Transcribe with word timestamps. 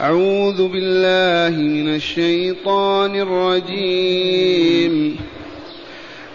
أعوذ 0.00 0.68
بالله 0.68 1.58
من 1.58 1.94
الشيطان 1.94 3.16
الرجيم. 3.16 5.16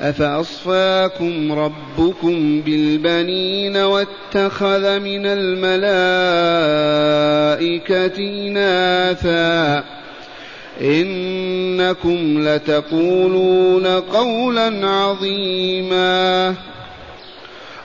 أفأصفاكم 0.02 1.51
ربكم 1.51 2.62
بالبنين 2.62 3.78
واتخذ 3.78 5.00
من 5.00 5.25
الملائكة 5.25 6.08
إناثا. 8.48 9.84
إنكم 10.82 12.48
لتقولون 12.48 13.88
قولا 13.88 14.88
عظيما. 14.88 16.55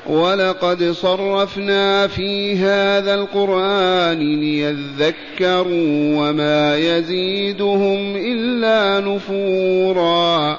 ولقد 0.07 0.85
صرفنا 0.85 2.07
في 2.07 2.57
هذا 2.57 3.15
القرآن 3.15 4.19
ليذكروا 4.41 6.17
وما 6.17 6.77
يزيدهم 6.79 8.17
إلا 8.17 9.01
نفورا. 9.01 10.59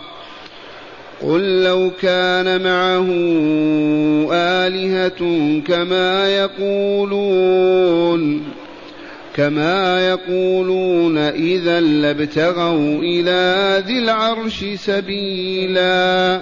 قل 1.21 1.63
لو 1.63 1.91
كان 2.01 2.61
معه 2.63 3.07
آلهة 4.33 5.61
كما 5.67 6.29
يقولون 6.37 7.73
كما 9.35 10.07
يقولون 10.09 11.17
إذا 11.17 11.79
لابتغوا 11.79 12.99
إلى 12.99 13.83
ذي 13.87 13.99
العرش 13.99 14.65
سبيلا. 14.75 16.41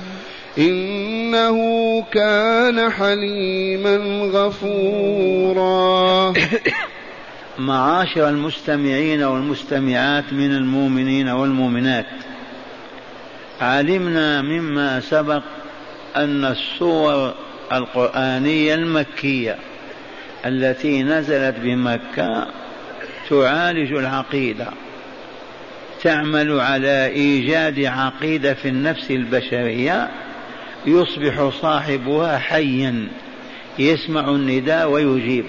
إنه 0.57 1.57
كان 2.11 2.89
حليما 2.89 3.97
غفورا. 4.33 5.71
معاشر 7.59 8.29
المستمعين 8.29 9.23
والمستمعات 9.23 10.33
من 10.33 10.51
المؤمنين 10.51 11.29
والمؤمنات 11.29 12.05
علمنا 13.61 14.41
مما 14.41 14.99
سبق 14.99 15.43
أن 16.15 16.45
السور 16.45 17.33
القرآنية 17.71 18.75
المكية 18.75 19.57
التي 20.45 21.03
نزلت 21.03 21.55
بمكة 21.59 22.47
تعالج 23.29 23.93
العقيدة 23.93 24.67
تعمل 26.03 26.59
على 26.59 27.05
إيجاد 27.05 27.85
عقيدة 27.85 28.53
في 28.53 28.67
النفس 28.67 29.11
البشرية 29.11 30.09
يصبح 30.85 31.49
صاحبها 31.61 32.37
حيا 32.37 33.07
يسمع 33.79 34.29
النداء 34.29 34.89
ويجيب. 34.89 35.45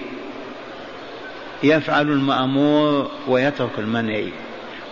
يفعل 1.62 2.08
المأمور 2.08 3.11
ويترك 3.28 3.78
المنهي 3.78 4.28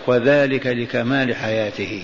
وذلك 0.07 0.67
لكمال 0.67 1.35
حياته. 1.37 2.03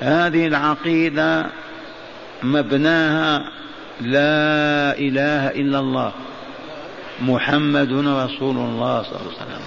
هذه 0.00 0.46
العقيدة 0.46 1.46
مبناها 2.42 3.38
لا 4.00 4.98
إله 4.98 5.48
إلا 5.48 5.78
الله 5.78 6.12
محمد 7.22 7.92
رسول 7.92 8.56
الله 8.56 9.02
صلى 9.02 9.12
الله 9.12 9.32
عليه 9.40 9.50
وسلم. 9.50 9.62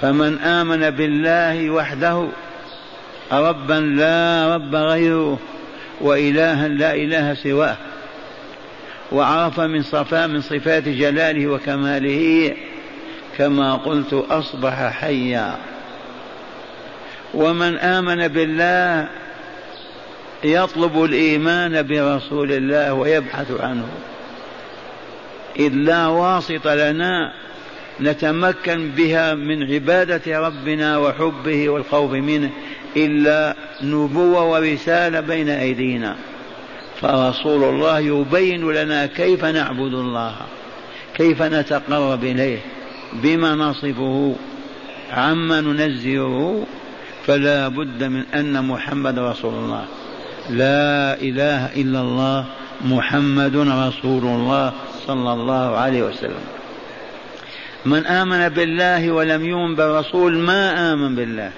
فمن 0.00 0.38
آمن 0.38 0.90
بالله 0.90 1.70
وحده 1.70 2.28
ربا 3.32 3.74
لا 3.74 4.54
رب 4.54 4.74
غيره 4.74 5.38
وإلها 6.00 6.68
لا 6.68 6.94
إله 6.94 7.34
سواه 7.34 7.76
وعرف 9.12 9.60
من 9.60 9.82
صفاء 9.82 10.28
من 10.28 10.40
صفات 10.40 10.88
جلاله 10.88 11.46
وكماله 11.46 12.54
كما 13.38 13.74
قلت 13.74 14.12
أصبح 14.30 14.90
حيا 14.92 15.56
ومن 17.34 17.78
آمن 17.78 18.28
بالله 18.28 19.08
يطلب 20.44 21.04
الإيمان 21.04 21.82
برسول 21.82 22.52
الله 22.52 22.92
ويبحث 22.92 23.60
عنه 23.60 23.86
إذ 25.58 25.72
لا 25.74 26.06
واسط 26.06 26.68
لنا 26.68 27.32
نتمكن 28.00 28.90
بها 28.90 29.34
من 29.34 29.72
عبادة 29.72 30.40
ربنا 30.46 30.98
وحبه 30.98 31.68
والخوف 31.68 32.10
منه 32.10 32.50
إلا 32.96 33.54
نبوة 33.82 34.42
ورسالة 34.44 35.20
بين 35.20 35.48
أيدينا. 35.48 36.16
فرسول 37.00 37.64
الله 37.64 37.98
يبين 37.98 38.70
لنا 38.70 39.06
كيف 39.06 39.44
نعبد 39.44 39.94
الله 39.94 40.34
كيف 41.14 41.42
نتقرب 41.42 42.24
إليه 42.24 42.58
بما 43.12 43.54
نصفه 43.54 44.34
عما 45.12 45.60
ننزهه. 45.60 46.66
فلا 47.26 47.68
بد 47.68 48.04
من 48.04 48.24
أن 48.34 48.64
محمد 48.64 49.18
رسول 49.18 49.54
الله. 49.54 49.84
لا 50.50 51.20
إله 51.20 51.66
إلا 51.66 52.00
الله 52.00 52.44
محمد 52.84 53.56
رسول 53.56 54.24
الله 54.24 54.72
صلى 55.06 55.32
الله 55.32 55.76
عليه 55.76 56.02
وسلم. 56.02 56.44
من 57.86 58.06
آمن 58.06 58.48
بالله 58.48 59.10
ولم 59.10 59.44
يؤمن 59.44 59.74
بالرسول 59.74 60.38
ما 60.38 60.92
آمن 60.92 61.14
بالله. 61.14 61.50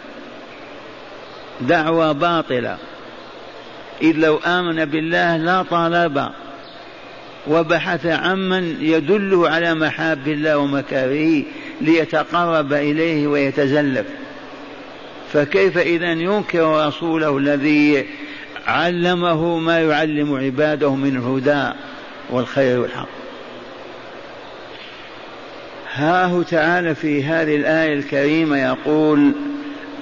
دعوة 1.60 2.12
باطلة. 2.12 2.76
إذ 4.02 4.16
لو 4.16 4.36
آمن 4.36 4.84
بالله 4.84 5.36
لا 5.36 5.62
طالب 5.62 6.28
وبحث 7.46 8.06
عمن 8.06 8.76
يدله 8.80 9.48
على 9.48 9.74
محاب 9.74 10.28
الله 10.28 10.58
ومكاره 10.58 11.42
ليتقرب 11.80 12.72
إليه 12.72 13.26
ويتزلف. 13.26 14.06
فكيف 15.32 15.78
إذا 15.78 16.12
ينكر 16.12 16.86
رسوله 16.86 17.38
الذي 17.38 18.06
علمه 18.66 19.58
ما 19.58 19.80
يعلم 19.80 20.34
عباده 20.34 20.94
من 20.94 21.16
الهدى 21.16 21.72
والخير 22.30 22.80
والحق. 22.80 23.08
هاه 25.94 26.42
تعالى 26.42 26.94
في 26.94 27.24
هذه 27.24 27.56
الآية 27.56 27.94
الكريمة 27.94 28.58
يقول 28.58 29.32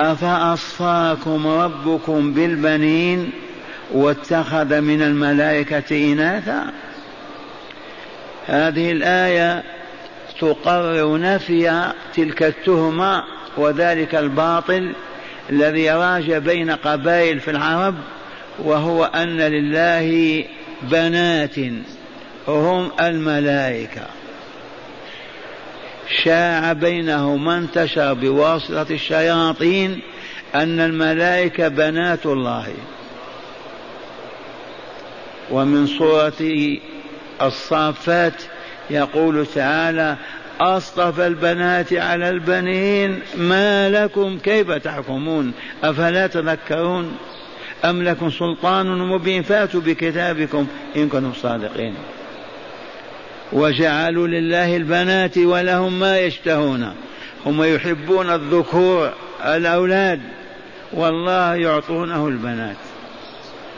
أفأصفاكم 0.01 1.47
ربكم 1.47 2.33
بالبنين 2.33 3.31
واتخذ 3.93 4.81
من 4.81 5.03
الملائكة 5.03 6.13
إناثا؟ 6.13 6.73
هذه 8.47 8.93
الآية 8.93 9.63
تقرر 10.41 11.19
نفي 11.19 11.93
تلك 12.15 12.43
التهمة 12.43 13.25
وذلك 13.57 14.15
الباطل 14.15 14.93
الذي 15.51 15.91
راج 15.91 16.33
بين 16.33 16.71
قبائل 16.71 17.41
في 17.41 17.51
العرب 17.51 17.95
وهو 18.59 19.05
أن 19.05 19.37
لله 19.37 20.45
بنات 20.83 21.59
هم 22.49 22.91
الملائكة. 23.01 24.07
شاع 26.09 26.73
بينهم 26.73 27.49
انتشر 27.49 28.13
بواسطة 28.15 28.87
الشياطين 28.91 30.01
أن 30.55 30.81
الملائكة 30.81 31.69
بنات 31.69 32.27
الله. 32.27 32.75
ومن 35.51 35.87
سورة 35.87 36.33
الصافات 37.43 38.43
يقول 38.91 39.47
تعالى 39.47 40.17
أصطفى 40.61 41.27
البنات 41.27 41.93
على 41.93 42.29
البنين 42.29 43.21
ما 43.37 43.91
لكم 43.91 44.39
كيف 44.39 44.71
تحكمون؟ 44.71 45.53
أفلا 45.85 46.27
تذكرون؟ 46.27 47.17
أم 47.85 48.03
لكم 48.03 48.31
سلطان 48.31 48.99
مبين؟ 48.99 49.43
فاتوا 49.43 49.81
بكتابكم 49.81 50.67
إن 50.97 51.09
كنتم 51.09 51.33
صادقين. 51.33 51.95
وجعلوا 53.53 54.27
لله 54.27 54.77
البنات 54.77 55.39
ولهم 55.39 56.01
ما 56.01 56.19
يشتهون. 56.19 56.95
هم 57.47 57.63
يحبون 57.63 58.31
الذكور 58.31 59.13
الأولاد. 59.45 60.21
والله 60.93 61.55
يعطونه 61.55 62.29
البنات. 62.29 62.77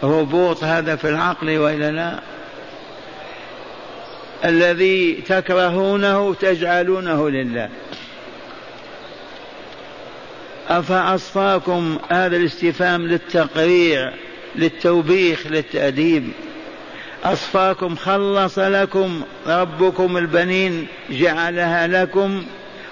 هبوط 0.02 0.64
هذا 0.64 0.96
في 0.96 1.08
العقل 1.08 1.58
وإلا 1.58 1.90
لا؟ 1.90 2.20
الذي 4.44 5.12
تكرهونه 5.12 6.34
تجعلونه 6.34 7.30
لله. 7.30 7.68
أفأصفاكم 10.68 11.98
هذا 12.10 12.36
الاستفهام 12.36 13.06
للتقريع 13.06 14.12
للتوبيخ 14.56 15.46
للتأديب؟ 15.46 16.28
أصفاكم 17.26 17.96
خلص 17.96 18.58
لكم 18.58 19.22
ربكم 19.46 20.16
البنين 20.16 20.86
جعلها 21.10 21.86
لكم 21.86 22.44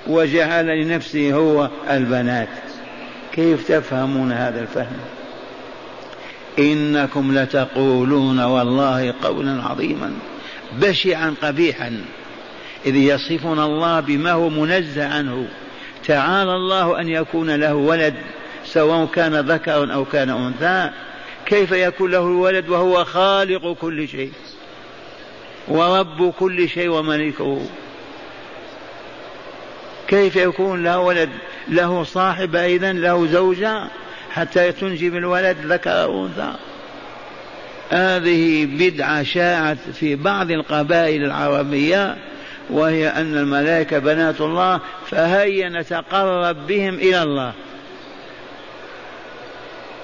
وجعل 0.07 0.67
لنفسه 0.67 1.33
هو 1.33 1.71
البنات. 1.91 2.49
كيف 3.33 3.69
تفهمون 3.69 4.33
هذا 4.33 4.61
الفهم؟ 4.61 4.97
إنكم 6.59 7.39
لتقولون 7.39 8.41
والله 8.41 9.15
قولا 9.23 9.63
عظيما 9.63 10.13
بشعا 10.79 11.35
قبيحا 11.43 12.05
إذ 12.87 12.97
يصفون 12.97 13.59
الله 13.59 14.01
بما 14.01 14.33
هو 14.33 14.49
منزه 14.49 15.09
عنه. 15.09 15.49
تعالى 16.07 16.57
الله 16.57 17.01
أن 17.01 17.09
يكون 17.09 17.51
له 17.51 17.75
ولد 17.75 18.15
سواء 18.65 19.07
كان 19.07 19.35
ذكرا 19.35 19.93
أو 19.93 20.05
كان 20.05 20.31
أنثى 20.31 20.91
كيف 21.47 21.73
يكون 21.73 22.11
له 22.11 22.27
الولد 22.27 22.69
وهو 22.69 23.05
خالق 23.05 23.77
كل 23.81 24.09
شيء؟ 24.09 24.33
ورب 25.69 26.33
كل 26.39 26.69
شيء 26.69 26.89
وملكه 26.89 27.61
كيف 30.09 30.37
يكون 30.37 30.85
له 30.85 30.99
ولد؟ 30.99 31.29
له 31.69 32.05
صاحب 32.05 32.57
أيضا 32.57 32.93
له 32.93 33.27
زوجة؟ 33.27 33.85
حتى 34.31 34.73
تنجب 34.73 35.17
الولد 35.17 35.57
ذكر 35.65 36.03
أو 36.03 36.27
أنثى. 36.27 36.55
هذه 37.91 38.67
بدعة 38.67 39.23
شاعت 39.23 39.79
في 39.95 40.15
بعض 40.17 40.51
القبائل 40.51 41.25
العربية 41.25 42.17
وهي 42.71 43.09
أن 43.09 43.37
الملائكة 43.37 43.99
بنات 43.99 44.41
الله 44.41 44.81
فهيا 45.07 45.69
نتقرب 45.69 46.67
بهم 46.67 46.95
إلى 46.95 47.23
الله. 47.23 47.53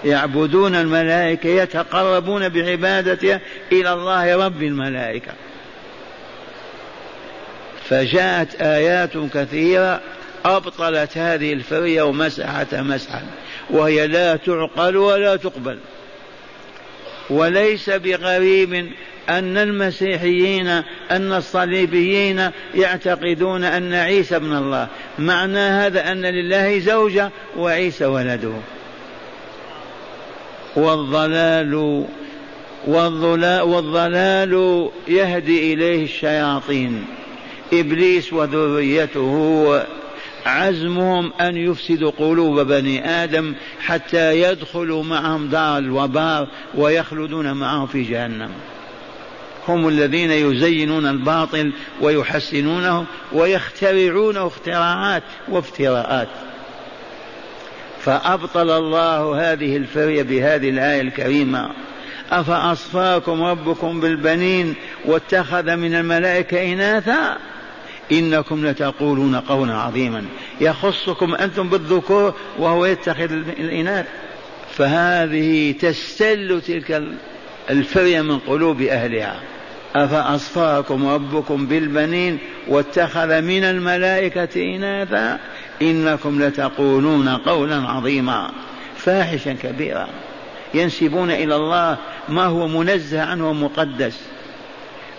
يعبدون 0.04 0.74
الملائكة 0.74 1.48
يتقربون 1.48 2.48
بعبادتها 2.48 3.40
إلى 3.72 3.92
الله 3.92 4.46
رب 4.46 4.62
الملائكة. 4.62 5.32
فجاءت 7.88 8.62
آيات 8.62 9.16
كثيرة 9.34 10.00
أبطلت 10.44 11.18
هذه 11.18 11.52
الفرية 11.52 12.02
ومسحتها 12.02 12.82
مسحا 12.82 13.22
وهي 13.70 14.06
لا 14.06 14.36
تعقل 14.36 14.96
ولا 14.96 15.36
تقبل. 15.36 15.78
وليس 17.30 17.90
بغريب 17.90 18.92
أن 19.28 19.56
المسيحيين 19.56 20.68
أن 21.10 21.32
الصليبيين 21.32 22.50
يعتقدون 22.74 23.64
أن 23.64 23.94
عيسى 23.94 24.36
ابن 24.36 24.56
الله. 24.56 24.88
معنى 25.18 25.58
هذا 25.58 26.12
أن 26.12 26.22
لله 26.26 26.78
زوجة 26.78 27.30
وعيسى 27.56 28.04
ولده. 28.04 28.52
والضلال 30.76 32.04
والضلال 33.64 34.88
يهدي 35.08 35.74
إليه 35.74 36.04
الشياطين. 36.04 37.04
إبليس 37.72 38.32
وذريته 38.32 39.82
عزمهم 40.46 41.32
أن 41.40 41.56
يفسدوا 41.56 42.10
قلوب 42.10 42.60
بني 42.60 43.08
آدم 43.08 43.54
حتى 43.80 44.42
يدخلوا 44.42 45.04
معهم 45.04 45.48
دار 45.48 45.78
الوبار 45.78 46.48
ويخلدون 46.74 47.52
معهم 47.52 47.86
في 47.86 48.02
جهنم. 48.02 48.50
هم 49.68 49.88
الذين 49.88 50.30
يزينون 50.30 51.06
الباطل 51.06 51.72
ويحسنونه 52.00 53.06
ويخترعون 53.32 54.36
اختراعات 54.36 55.22
وافتراءات. 55.48 56.28
فأبطل 58.00 58.70
الله 58.70 59.52
هذه 59.52 59.76
الفرية 59.76 60.22
بهذه 60.22 60.70
الآية 60.70 61.00
الكريمة. 61.00 61.70
أفأصفاكم 62.30 63.42
ربكم 63.42 64.00
بالبنين 64.00 64.74
واتخذ 65.04 65.76
من 65.76 65.94
الملائكة 65.94 66.72
إناثا؟ 66.72 67.36
إنكم 68.12 68.66
لتقولون 68.66 69.36
قولا 69.36 69.74
عظيما. 69.74 70.24
يخصكم 70.60 71.34
أنتم 71.34 71.68
بالذكور 71.68 72.34
وهو 72.58 72.86
يتخذ 72.86 73.32
الإناث. 73.32 74.06
فهذه 74.76 75.72
تستل 75.72 76.62
تلك 76.66 77.02
الفرية 77.70 78.20
من 78.20 78.38
قلوب 78.38 78.82
أهلها. 78.82 79.40
أفأصفاكم 79.94 81.08
ربكم 81.08 81.66
بالبنين 81.66 82.38
واتخذ 82.68 83.40
من 83.40 83.64
الملائكة 83.64 84.76
إناثا؟ 84.76 85.38
إنكم 85.82 86.42
لتقولون 86.42 87.28
قولا 87.28 87.76
عظيما. 87.76 88.50
فاحشا 88.96 89.52
كبيرا. 89.52 90.08
ينسبون 90.74 91.30
إلى 91.30 91.56
الله 91.56 91.96
ما 92.28 92.44
هو 92.44 92.68
منزه 92.68 93.22
عنه 93.22 93.50
ومقدس. 93.50 94.20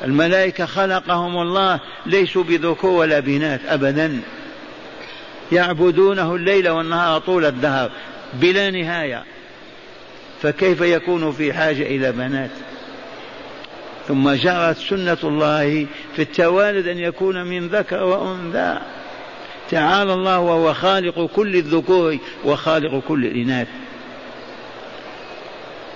الملائكة 0.03 0.65
خلقهم 0.65 1.41
الله 1.41 1.79
ليسوا 2.05 2.43
بذكور 2.43 2.91
ولا 2.91 3.19
بنات 3.19 3.59
أبدا. 3.65 4.19
يعبدونه 5.51 6.35
الليل 6.35 6.69
والنهار 6.69 7.19
طول 7.19 7.45
الدهر 7.45 7.91
بلا 8.33 8.71
نهاية. 8.71 9.23
فكيف 10.41 10.81
يكون 10.81 11.31
في 11.31 11.53
حاجة 11.53 11.83
إلى 11.83 12.11
بنات؟ 12.11 12.51
ثم 14.07 14.31
جرت 14.31 14.77
سنة 14.77 15.17
الله 15.23 15.87
في 16.15 16.21
التوالد 16.21 16.87
أن 16.87 16.99
يكون 16.99 17.45
من 17.45 17.67
ذكر 17.67 18.03
وأنثى. 18.03 18.77
تعالى 19.71 20.13
الله 20.13 20.39
وهو 20.39 20.73
خالق 20.73 21.29
كل 21.35 21.55
الذكور 21.55 22.17
وخالق 22.45 23.03
كل 23.07 23.25
الإناث. 23.25 23.67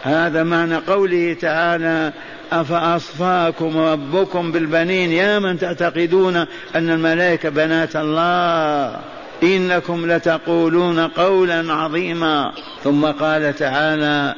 هذا 0.04 0.44
معنى 0.44 0.76
قوله 0.76 1.34
تعالى 1.42 2.14
أفأصفاكم 2.52 3.78
ربكم 3.78 4.52
بالبنين؟ 4.52 5.12
يا 5.12 5.40
من 5.40 5.60
تعتقدون 5.60 6.36
أن 6.76 6.90
الملائكة 6.90 7.50
بنات 7.50 7.96
الله 7.96 9.00
إنكم 9.44 10.12
لتقولون 10.12 11.00
قولا 11.00 11.74
عظيما. 11.74 12.52
ثم 12.84 13.06
قال 13.06 13.56
تعالى 13.56 14.36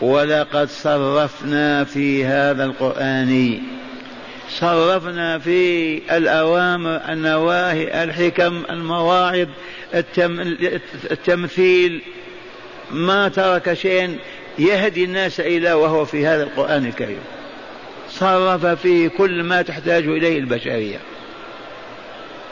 ولقد 0.00 0.68
صرفنا 0.68 1.84
في 1.84 2.24
هذا 2.24 2.64
القرآن 2.64 3.60
صرفنا 4.58 5.38
في 5.38 5.96
الأوامر 6.16 7.00
النواهي 7.08 8.04
الحكم 8.04 8.62
المواعظ 8.70 9.46
التم 9.94 10.40
التمثيل. 11.10 12.02
ما 12.90 13.28
ترك 13.28 13.74
شيئا 13.74 14.16
يهدي 14.58 15.04
الناس 15.04 15.40
إلى 15.40 15.72
وهو 15.72 16.04
في 16.04 16.26
هذا 16.26 16.42
القرآن 16.42 16.86
الكريم. 16.86 17.20
صرف 18.10 18.66
فيه 18.66 19.08
كل 19.08 19.42
ما 19.42 19.62
تحتاج 19.62 20.04
إليه 20.04 20.38
البشرية. 20.38 20.98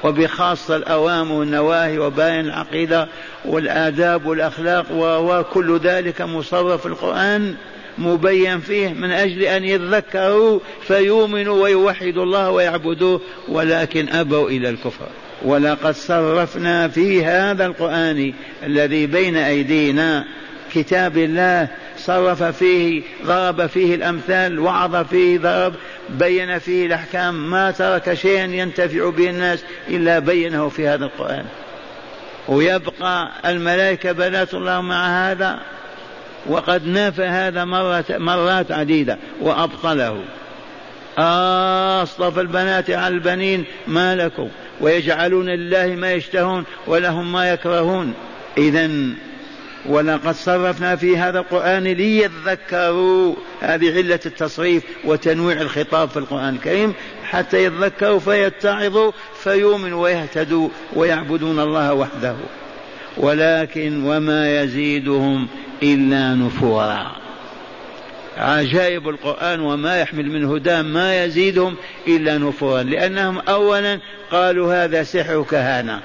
وبخاصة 0.04 0.76
الأوامر 0.76 1.32
والنواهي 1.32 1.98
وبيان 1.98 2.44
العقيدة 2.44 3.08
والآداب 3.44 4.26
والأخلاق 4.26 4.86
وكل 4.92 5.78
ذلك 5.78 6.20
مصرف 6.20 6.80
في 6.80 6.86
القرآن. 6.86 7.54
مبين 7.98 8.60
فيه 8.60 8.88
من 8.88 9.10
أجل 9.10 9.42
أن 9.42 9.64
يذكروا 9.64 10.60
فيؤمنوا 10.86 11.62
ويوحدوا 11.62 12.22
الله 12.22 12.50
ويعبدوه 12.50 13.20
ولكن 13.48 14.08
أبوا 14.08 14.50
إلى 14.50 14.68
الكفر. 14.68 15.06
ولقد 15.42 15.94
صرفنا 15.94 16.88
في 16.88 17.24
هذا 17.24 17.66
القرآن 17.66 18.32
الذي 18.62 19.06
بين 19.06 19.36
أيدينا 19.36 20.24
كتاب 20.74 21.18
الله 21.18 21.68
صرف 21.98 22.42
فيه 22.42 23.02
ضرب 23.26 23.66
فيه 23.66 23.94
الأمثال 23.94 24.58
وعظ 24.58 24.96
فيه 25.06 25.38
ضرب 25.38 25.74
بين 26.08 26.58
فيه 26.58 26.86
الأحكام. 26.86 27.50
ما 27.50 27.70
ترك 27.70 28.14
شيئا 28.14 28.44
ينتفع 28.44 29.10
به 29.10 29.30
الناس 29.30 29.64
إلا 29.88 30.18
بينه 30.18 30.68
في 30.68 30.88
هذا 30.88 31.04
القرآن. 31.04 31.44
ويبقى 32.48 33.30
الملائكة 33.46 34.12
بنات 34.12 34.54
الله 34.54 34.80
مع 34.80 35.30
هذا. 35.30 35.60
وقد 36.46 36.86
نافى 36.86 37.24
هذا 37.24 37.64
مرات, 37.64 38.12
مرات 38.12 38.72
عديدة 38.72 39.18
وأبطله. 39.40 40.24
أصطفى 42.02 42.40
البنات 42.40 42.90
على 42.90 43.14
البنين 43.14 43.64
ما 43.86 44.16
لكم 44.16 44.48
ويجعلون 44.80 45.48
لله 45.48 45.86
ما 45.86 46.12
يشتهون 46.12 46.64
ولهم 46.86 47.32
ما 47.32 47.50
يكرهون. 47.50 48.14
إذا 48.58 48.90
ولقد 49.86 50.34
صرفنا 50.34 50.96
في 50.96 51.16
هذا 51.16 51.38
القرآن 51.38 51.84
ليذكروا. 51.84 53.34
هذه 53.60 53.96
علة 53.96 54.20
التصريف 54.26 54.82
وتنويع 55.04 55.60
الخطاب 55.60 56.08
في 56.08 56.16
القرآن 56.16 56.54
الكريم. 56.54 56.94
حتى 57.24 57.64
يذكروا 57.64 58.18
فيتعظوا 58.18 59.12
فيؤمنوا 59.42 60.02
ويهتدوا 60.02 60.68
ويعبدون 60.94 61.60
الله 61.60 61.94
وحده. 61.94 62.36
ولكن 63.16 64.04
وما 64.04 64.62
يزيدهم 64.62 65.48
إلا 65.82 66.34
نفورا. 66.34 67.12
عجائب 68.36 69.08
القرآن 69.08 69.60
وما 69.60 70.00
يحمل 70.00 70.30
من 70.30 70.44
هدى 70.44 70.82
ما 70.82 71.24
يزيدهم 71.24 71.76
إلا 72.08 72.38
نفورا. 72.38 72.82
لأنهم 72.82 73.38
أولا 73.38 74.00
قالوا 74.30 74.84
هذا 74.84 75.02
سحر 75.02 75.42
كهانة 75.50 76.00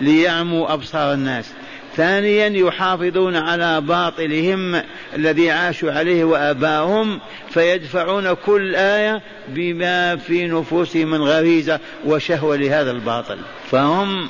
ليعموا 0.00 0.72
أبصار 0.72 1.14
الناس. 1.14 1.50
ثانيا 1.96 2.48
يحافظون 2.48 3.36
على 3.36 3.80
باطلهم 3.80 4.82
الذي 5.16 5.50
عاشوا 5.50 5.92
عليه 5.92 6.24
وآباؤهم 6.24 7.20
فيدفعون 7.50 8.32
كل 8.32 8.74
آية 8.76 9.22
بما 9.48 10.16
في 10.16 10.46
نفوسهم 10.46 11.10
من 11.10 11.22
غريزة 11.22 11.80
وشهوة 12.04 12.56
لهذا 12.56 12.90
الباطل. 12.90 13.38
فهم 13.70 14.28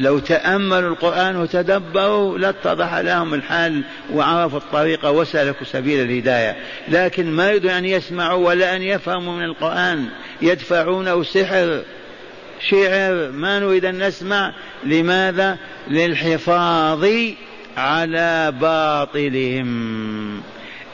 لو 0.00 0.18
تأملوا 0.18 0.90
القرآن 0.90 1.36
وتدبروا 1.36 2.38
لاتضح 2.38 2.94
لهم 2.94 3.34
الحال 3.34 3.82
وعرفوا 4.12 4.58
الطريق 4.58 5.06
وسلكوا 5.06 5.66
سبيل 5.66 6.10
الهداية. 6.10 6.56
لكن 6.88 7.30
ما 7.30 7.50
يريدون 7.50 7.70
أن 7.70 7.84
يسمعوا 7.84 8.48
ولا 8.48 8.76
أن 8.76 8.82
يفهموا 8.82 9.36
من 9.36 9.44
القرآن. 9.44 10.06
يدفعونه 10.42 11.22
سحر 11.22 11.82
شعر. 12.70 13.30
ما 13.30 13.58
نريد 13.58 13.84
أن 13.84 14.06
نسمع. 14.06 14.52
لماذا؟ 14.86 15.56
للحفاظ 15.90 17.06
على 17.76 18.52
باطلهم. 18.60 20.42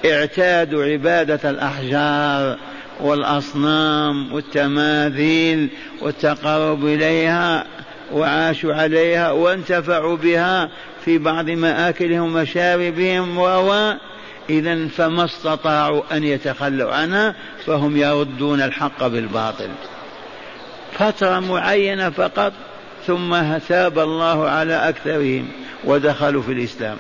اعتادوا 0.05 0.85
عبادة 0.85 1.51
الأحجار 1.51 2.59
والأصنام 3.01 4.33
والتماثيل 4.33 5.69
والتقرب 6.01 6.87
إليها. 6.87 7.67
وعاشوا 8.13 8.75
عليها 8.75 9.31
وانتفعوا 9.31 10.17
بها 10.17 10.71
في 11.05 11.19
بعض 11.19 11.51
مآكلهم 11.51 12.37
ومشاربهم 12.37 13.39
و 13.39 13.95
إذا 14.51 14.89
فما 14.89 15.25
استطاعوا 15.25 16.03
أن 16.13 16.25
يتخلوا 16.25 16.95
عنها 16.95 17.35
فهم 17.67 17.97
يردون 17.97 18.63
الحق 18.63 19.07
بالباطل. 19.07 19.69
فترة 20.93 21.41
معينة 21.41 22.11
فقط 22.11 22.53
ثم 23.07 23.59
تاب 23.69 23.99
الله 23.99 24.49
على 24.49 24.89
أكثرهم 24.89 25.49
ودخلوا 25.85 26.43
في 26.43 26.53
الإسلام. 26.53 26.97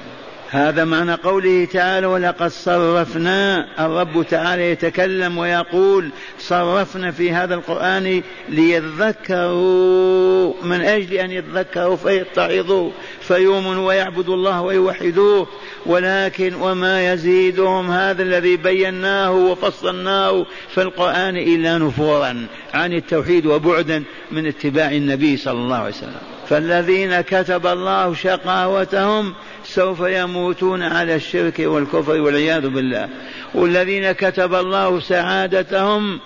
هذا 0.54 0.84
معنى 0.84 1.14
قوله 1.14 1.64
تعالى 1.64 2.06
ولقد 2.06 2.50
صرفنا 2.50 3.66
الرب 3.86 4.26
تعالى 4.30 4.70
يتكلم 4.70 5.38
ويقول 5.38 6.10
صرفنا 6.38 7.10
في 7.10 7.32
هذا 7.32 7.54
القرآن 7.54 8.22
ليذكروا 8.48 10.52
من 10.62 10.80
أجل 10.80 11.12
أن 11.12 11.30
يذكروا 11.30 11.96
فيتعظوا 11.96 12.90
فيؤمنوا 13.20 13.88
ويعبدوا 13.88 14.34
الله 14.34 14.62
ويوحدوه. 14.62 15.46
ولكن 15.86 16.54
وما 16.54 17.12
يزيدهم؟ 17.12 17.90
هذا 17.90 18.22
الذي 18.22 18.56
بيناه 18.56 19.32
وفصلناه 19.32 20.46
في 20.74 20.82
القرآن 20.82 21.36
إلا 21.36 21.78
نفورا 21.78 22.46
عن 22.74 22.92
التوحيد 22.92 23.46
وبعدا 23.46 24.02
من 24.30 24.46
اتباع 24.46 24.90
النبي 24.90 25.36
صلى 25.36 25.58
الله 25.58 25.76
عليه 25.76 25.94
وسلم. 25.94 26.33
فالذين 26.48 27.20
كتب 27.20 27.66
الله 27.66 28.14
شقاوتهم 28.14 29.34
سوف 29.64 30.00
يموتون 30.00 30.82
على 30.82 31.14
الشرك 31.14 31.58
والكفر 31.58 32.20
والعياذ 32.20 32.68
بالله. 32.68 33.08
والذين 33.54 34.12
كتب 34.12 34.54
الله 34.54 35.00
سعادتهم 35.00 36.20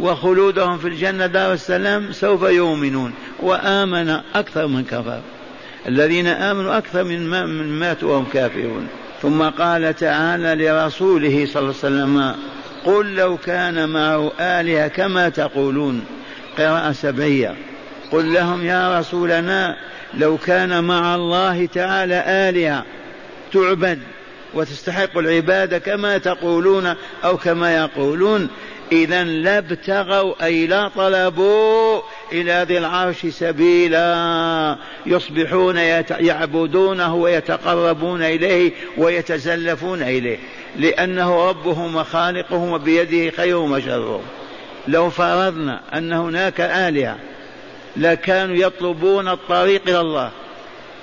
وخلودهم 0.00 0.78
في 0.78 0.88
الجنة 0.88 1.26
دار 1.26 1.52
السلام 1.52 2.12
سوف 2.12 2.42
يؤمنون. 2.42 3.12
وآمن 3.40 4.20
أكثر 4.34 4.66
من 4.66 4.84
كفر. 4.84 5.20
الذين 5.88 6.26
آمنوا 6.26 6.78
أكثر 6.78 7.04
من, 7.04 7.30
من 7.30 7.78
ماتوا 7.78 8.12
وهم 8.12 8.26
كافرون. 8.32 8.88
ثم 9.22 9.42
قال 9.42 9.96
تعالى 9.96 10.64
لرسوله 10.64 11.46
صلى 11.46 11.62
الله 11.62 11.74
عليه 11.84 11.94
وسلم 11.94 12.34
قل 12.84 13.14
لو 13.14 13.36
كان 13.36 13.88
معه 13.88 14.32
آلهة 14.40 14.88
كما 14.88 15.28
تقولون. 15.28 16.04
قراءة 16.58 16.92
سبعية. 16.92 17.54
قل 18.14 18.32
لهم 18.32 18.66
يا 18.66 18.98
رسولنا 18.98 19.76
لو 20.14 20.36
كان 20.36 20.84
مع 20.84 21.14
الله 21.14 21.66
تعالى 21.66 22.24
آلهة 22.26 22.84
تعبد 23.52 23.98
وتستحق 24.54 25.18
العبادة 25.18 25.78
كما 25.78 26.18
تقولون 26.18 26.94
أو 27.24 27.36
كما 27.36 27.76
يقولون 27.76 28.48
إذا 28.92 29.24
لابتغوا 29.24 30.44
أي 30.44 30.66
لا 30.66 30.88
طلبوا 30.88 32.00
إلى 32.32 32.64
ذي 32.68 32.78
العرش 32.78 33.26
سبيلا. 33.26 34.76
يصبحون 35.06 35.76
يعبدونه 36.20 37.14
ويتقربون 37.14 38.22
إليه 38.22 38.72
ويتزلفون 38.96 40.02
إليه 40.02 40.38
لأنه 40.76 41.48
ربهم 41.48 41.96
وخالقهم 41.96 42.72
وبيده 42.72 43.36
خيرهم 43.36 43.72
وشرهم 43.72 44.22
لو 44.88 45.10
فرضنا 45.10 45.80
أن 45.94 46.12
هناك 46.12 46.60
آلهة 46.60 47.16
لكانوا 47.96 48.56
يطلبون 48.56 49.28
الطريق 49.28 49.82
إلى 49.88 50.00
الله 50.00 50.30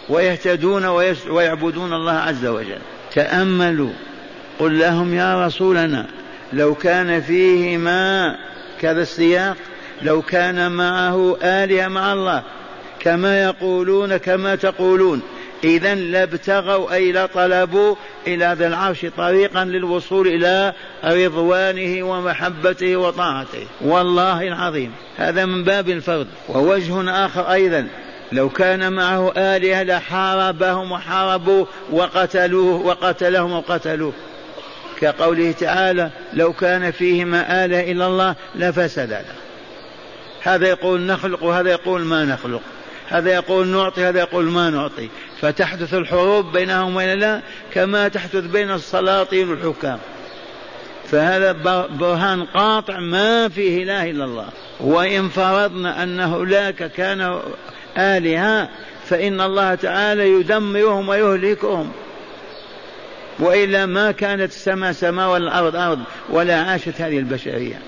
ويهتدون 0.10 0.86
ويعبدون 1.30 1.94
الله 1.94 2.12
عز 2.12 2.46
وجل. 2.46 2.80
تأملوا. 3.14 3.94
قل 4.60 4.80
لهم 4.80 5.14
يا 5.14 5.46
رسولنا 5.46 6.06
لو 6.54 6.76
كان 6.76 7.22
فيهما 7.22 8.36
كذا 8.82 9.02
السياق 9.02 9.58
لو 10.02 10.22
كان 10.22 10.72
معه 10.72 11.38
آلهة 11.44 11.88
مع 11.88 12.14
الله 12.14 12.44
كما 13.00 13.44
يقولون 13.44 14.18
كما 14.18 14.56
تقولون. 14.56 15.22
إذا 15.64 15.96
لابتغوا 15.96 16.94
أي 16.94 17.12
لطلبوا 17.12 17.96
إلى 18.28 18.56
ذي 18.60 18.68
العرش 18.68 19.06
طريقا 19.18 19.66
للوصول 19.66 20.28
إلى 20.28 20.74
رضوانه 21.04 22.04
ومحبته 22.04 22.96
وطاعته. 22.96 23.66
والله 23.82 24.48
العظيم. 24.48 24.92
هذا 25.18 25.46
من 25.46 25.64
باب 25.64 25.90
الفرد. 25.90 26.28
ووجه 26.50 27.26
آخر 27.26 27.52
أيضا. 27.52 27.88
لو 28.32 28.50
كان 28.50 28.94
معه 28.94 29.32
آلهة 29.38 29.84
لحاربهم 29.84 30.92
وحاربوا 30.92 31.66
وقتلوه 31.92 32.86
وقتلهم 32.86 33.52
وقتلوه. 33.52 34.14
كقوله 35.02 35.52
تعالى 35.52 36.10
لو 36.34 36.54
كان 36.54 36.92
فيهما 36.92 37.66
آلهة 37.66 37.92
إلا 37.92 38.08
الله 38.08 38.36
لفسدتا 38.56 39.36
هذا 40.42 40.68
يقول 40.68 41.02
نخلق 41.02 41.44
وهذا 41.44 41.72
يقول 41.72 42.02
ما 42.02 42.26
نخلق. 42.26 42.62
هذا 43.12 43.34
يقول 43.34 43.68
نعطي 43.68 44.04
هذا 44.04 44.20
يقول 44.20 44.46
ما 44.46 44.70
نعطي. 44.70 45.10
فتحدث 45.42 45.94
الحروب 45.94 46.52
بينهم 46.52 46.96
وبين 46.96 47.14
الله 47.14 47.42
كما 47.74 48.08
تحدث 48.08 48.46
بين 48.46 48.72
السلاطين 48.72 49.50
والحكام. 49.50 50.00
فهذا 51.12 51.52
برهان 52.00 52.44
قاطع 52.46 53.00
ما 53.00 53.50
فيه 53.50 53.84
إله 53.84 54.10
إلا 54.10 54.26
الله. 54.26 54.48
وإن 54.80 55.30
فرضنا 55.30 56.04
أن 56.04 56.20
هناك 56.20 56.92
كان 56.92 57.40
آلهة 57.98 58.70
فإن 59.06 59.42
الله 59.42 59.76
تعالى 59.76 60.30
يدمرهم 60.30 61.10
ويهلكهم. 61.10 61.92
وإلا 63.40 63.86
ما 63.86 64.12
كانت 64.12 64.52
السماء 64.52 64.92
سماء 64.92 65.30
والأرض 65.30 65.76
أرض 65.76 66.00
ولا 66.30 66.62
عاشت 66.62 67.02
هذه 67.02 67.20
البشرية. 67.20 67.80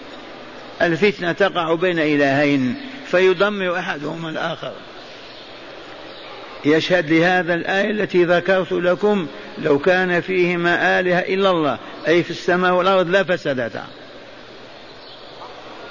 الفتنة 0.82 1.32
تقع 1.32 1.74
بين 1.74 2.00
إلهين 2.00 2.76
فيدمر 3.06 3.80
احدهما 3.80 4.30
الآخر. 4.30 4.72
يشهد 6.66 7.12
لهذا 7.14 7.54
الآية 7.54 7.92
التي 7.92 8.24
ذكرت 8.24 8.72
لكم 8.72 9.28
لو 9.64 9.80
كان 9.80 10.22
فيهما 10.22 11.00
آلهة 11.00 11.20
إلا 11.20 11.50
الله 11.50 11.78
أي 12.08 12.24
في 12.24 12.32
السماء 12.32 12.74
والأرض 12.74 13.10
لفسدتا 13.10 13.84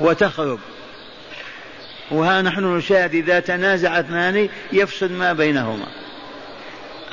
وتخرب. 0.01 0.59
وها 2.11 2.43
نحن 2.43 2.77
نشاهد 2.77 3.15
إذا 3.15 3.41
تنازع 3.41 4.01
اثنان 4.01 4.49
يفسد 4.73 5.13
ما 5.13 5.33
بينهما. 5.33 5.87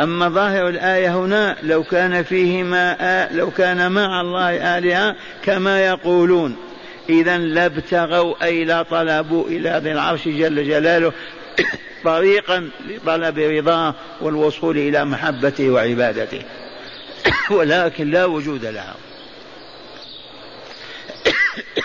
أما 0.01 0.29
ظاهر 0.29 0.69
الآية 0.69 1.15
هنا 1.17 1.57
لو 1.63 1.83
كان 1.83 2.23
فيهما 2.23 2.97
آ... 2.99 3.33
لو 3.33 3.51
كان 3.51 3.91
مع 3.91 4.21
الله 4.21 4.77
آلهة 4.77 5.15
كما 5.43 5.85
يقولون. 5.85 6.55
إذا 7.09 7.37
لابتغوا 7.37 8.43
أي 8.43 8.65
لا 8.65 8.83
طلبوا 8.83 9.47
إلى 9.47 9.81
ذي 9.83 9.91
العرش 9.91 10.27
جل 10.27 10.67
جلاله 10.67 11.13
طريقا 12.03 12.69
لطلب 12.87 13.39
رضاه 13.39 13.95
والوصول 14.21 14.77
إلى 14.77 15.05
محبته 15.05 15.69
وعبادته. 15.69 16.41
ولكن 17.57 18.11
لا 18.11 18.25
وجود 18.25 18.65
لها. 18.65 18.95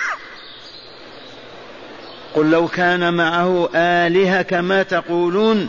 قل 2.35 2.50
لو 2.50 2.69
كان 2.69 3.14
معه 3.14 3.71
آلهة 3.75 4.43
كما 4.43 4.83
تقولون 4.83 5.69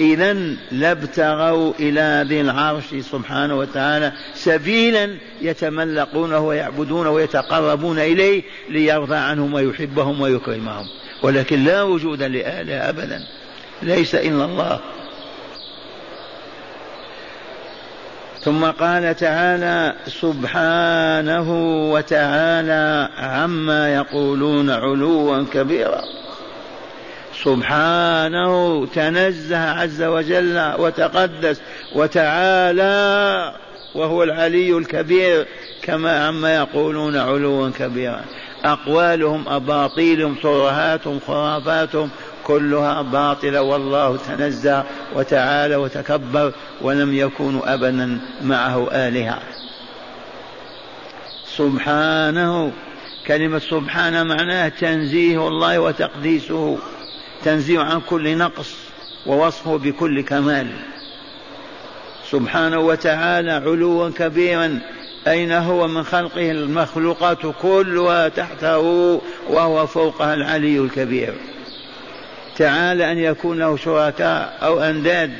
إذا 0.00 0.32
لابتغوا 0.72 1.72
إلى 1.80 2.24
ذي 2.28 2.40
العرش 2.40 2.94
سبحانه 3.00 3.58
وتعالى 3.58 4.12
سبيلا 4.34 5.16
يتملقونه 5.40 6.38
ويعبدونه 6.38 7.10
ويتقربون 7.10 7.98
إليه 7.98 8.42
ليرضى 8.68 9.16
عنهم 9.16 9.54
ويحبهم 9.54 10.20
ويكرمهم. 10.20 10.86
ولكن 11.22 11.64
لا 11.64 11.82
وجود 11.82 12.22
لآلهة 12.22 12.88
أبدا. 12.88 13.26
ليس 13.82 14.14
إلا 14.14 14.44
الله. 14.44 14.80
ثم 18.40 18.64
قال 18.64 19.16
تعالى 19.16 19.94
سبحانه 20.06 21.48
وتعالى 21.92 23.08
عما 23.18 23.94
يقولون 23.94 24.70
علوا 24.70 25.44
كبيرا. 25.52 26.02
سبحانه 27.44 28.86
تنزه 28.86 29.70
عز 29.70 30.02
وجل 30.02 30.72
وتقدس 30.78 31.60
وتعالى 31.94 33.54
وهو 33.94 34.22
العلي 34.22 34.78
الكبير 34.78 35.46
كما 35.82 36.26
عما 36.26 36.56
يقولون 36.56 37.16
علوا 37.16 37.70
كبيرا. 37.78 38.20
أقوالهم 38.64 39.48
أباطيلهم 39.48 40.34
ترهاتهم 40.34 41.20
خرافاتهم 41.26 42.10
كلها 42.50 43.02
باطلة 43.02 43.62
والله 43.62 44.16
تنزه 44.16 44.84
وتعالى 45.14 45.76
وتكبر 45.76 46.52
ولم 46.80 47.14
يكونوا 47.14 47.74
أبدا 47.74 48.20
معه 48.42 48.88
آلهة. 48.92 49.38
سبحانه 51.56 52.72
كلمة 53.26 53.58
سبحانه 53.58 54.22
معناها 54.22 54.68
تنزيه 54.68 55.48
الله 55.48 55.78
وتقديسه 55.78 56.78
تنزيه 57.44 57.80
عن 57.80 58.00
كل 58.00 58.38
نقص 58.38 58.74
ووصفه 59.26 59.78
بكل 59.78 60.20
كمال. 60.20 60.66
سبحانه 62.30 62.78
وتعالى 62.78 63.52
علوا 63.52 64.10
كبيرا 64.10 64.80
أين 65.28 65.52
هو 65.52 65.88
من 65.88 66.02
خلقه؟ 66.02 66.50
المخلوقات 66.50 67.38
كلها 67.62 68.28
تحته 68.28 68.78
وهو 69.48 69.86
فوقها 69.86 70.34
العلي 70.34 70.78
الكبير. 70.78 71.34
تعالى 72.60 73.12
أن 73.12 73.18
يكون 73.18 73.58
له 73.58 73.76
شركاء 73.76 74.58
أو 74.62 74.80
أنداد 74.80 75.30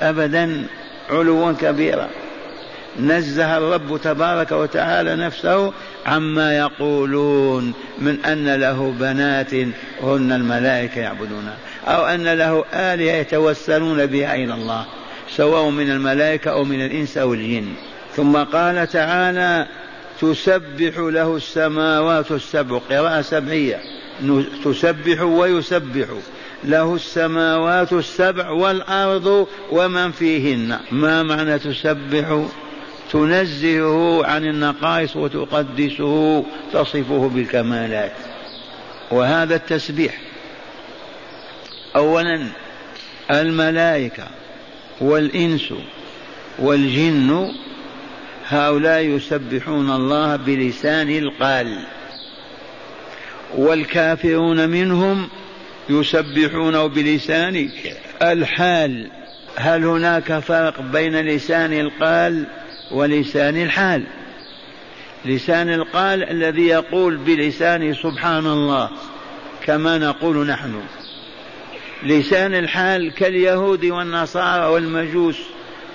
أبدا 0.00 0.66
علوا 1.10 1.52
كبيرا. 1.52 2.08
نزه 3.00 3.58
الرب 3.58 4.00
تبارك 4.04 4.52
وتعالى 4.52 5.16
نفسه 5.16 5.72
عما 6.06 6.56
يقولون 6.56 7.74
من 7.98 8.24
أن 8.24 8.54
له 8.54 8.94
بنات 9.00 9.54
هن 10.02 10.32
الملائكة 10.32 11.00
يعبدونها 11.00 11.56
أو 11.86 12.06
أن 12.06 12.24
له 12.24 12.64
آلهة 12.74 13.14
يتوسلون 13.14 14.06
بها 14.06 14.34
إلى 14.34 14.54
الله 14.54 14.84
سواء 15.30 15.70
من 15.70 15.90
الملائكة 15.90 16.50
أو 16.50 16.64
من 16.64 16.84
الإنس 16.84 17.18
أو 17.18 17.34
الجن. 17.34 17.68
ثم 18.16 18.36
قال 18.36 18.88
تعالى 18.88 19.66
تسبح 20.20 20.98
له 20.98 21.36
السماوات 21.36 22.32
السبع 22.32 22.78
قراءة 22.90 23.20
سبعية. 23.20 23.80
تسبح 24.64 25.22
ويسبح. 25.22 26.06
له 26.64 26.94
السماوات 26.94 27.92
السبع 27.92 28.50
والأرض 28.50 29.46
ومن 29.70 30.10
فيهن. 30.12 30.78
ما 30.90 31.22
معنى 31.22 31.58
تسبح؟ 31.58 32.46
تنزهه 33.12 34.26
عن 34.26 34.44
النقائص 34.44 35.16
وتقدسه 35.16 36.44
تصفه 36.72 37.30
بالكمالات. 37.34 38.12
وهذا 39.10 39.56
التسبيح. 39.56 40.20
اولا 41.96 42.46
الملائكة 43.30 44.24
والإنس 45.00 45.74
والجن 46.58 47.52
هؤلاء 48.48 49.00
يسبحون 49.00 49.90
الله 49.90 50.36
بلسان 50.36 51.10
القال. 51.10 51.86
والكافرون 53.56 54.68
منهم 54.68 55.28
يسبحونه 55.88 56.86
بلسان 56.86 57.70
الحال 58.22 59.10
هل 59.56 59.84
هناك 59.84 60.38
فرق 60.38 60.80
بين 60.80 61.20
لسان 61.20 61.72
القال 61.72 62.46
ولسان 62.90 63.62
الحال؟ 63.62 64.02
لسان 65.24 65.68
القال 65.68 66.30
الذي 66.30 66.66
يقول 66.66 67.16
بلسانه 67.16 67.92
سبحان 67.92 68.46
الله 68.46 68.90
كما 69.64 69.98
نقول 69.98 70.46
نحن. 70.46 70.82
لسان 72.02 72.54
الحال 72.54 73.12
كاليهود 73.14 73.84
والنصارى 73.84 74.66
والمجوس 74.66 75.38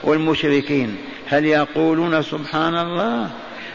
والمشركين 0.04 0.96
هل 1.28 1.46
يقولون 1.46 2.22
سبحان 2.22 2.78
الله؟ 2.78 3.30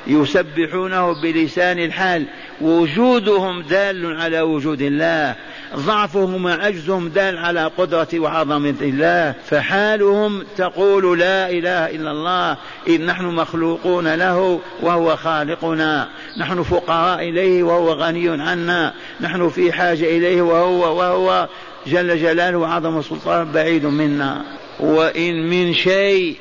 يسبحونه 0.06 1.22
بلسان 1.22 1.78
الحال 1.78 2.26
وجودهم 2.60 3.62
دال 3.62 4.20
على 4.20 4.40
وجود 4.40 4.82
الله 4.82 5.34
ضعفهم 5.76 6.44
وعجزهم 6.44 7.08
دال 7.08 7.38
على 7.38 7.70
قدرة 7.78 8.08
وعظمة 8.14 8.74
الله 8.80 9.34
فحالهم 9.46 10.44
تقول 10.56 11.18
لا 11.18 11.50
إله 11.50 11.90
إلا 11.90 12.10
الله 12.10 12.56
إن 12.88 13.06
نحن 13.06 13.24
مخلوقون 13.24 14.14
له 14.14 14.60
وهو 14.82 15.16
خالقنا 15.16 16.08
نحن 16.38 16.62
فقراء 16.62 17.28
إليه 17.28 17.62
وهو 17.62 17.92
غني 17.92 18.28
عنا 18.28 18.94
نحن 19.20 19.48
في 19.48 19.72
حاجة 19.72 20.04
إليه 20.04 20.42
وهو 20.42 20.98
وهو 20.98 21.48
جل 21.86 22.18
جلاله 22.18 22.58
وعظم 22.58 23.02
سلطان 23.02 23.52
بعيد 23.52 23.86
منا. 23.86 24.44
وإن 24.80 25.50
من 25.50 25.74
شيء 25.74 26.36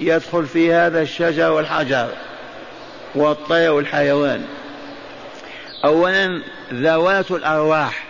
يدخل 0.00 0.46
في 0.46 0.72
هذا 0.72 1.02
الشجر 1.02 1.50
والحجر. 1.50 2.08
والطير 3.16 3.72
والحيوان. 3.72 4.44
أولا 5.84 6.42
ذوات 6.72 7.30
الأرواح 7.30 8.06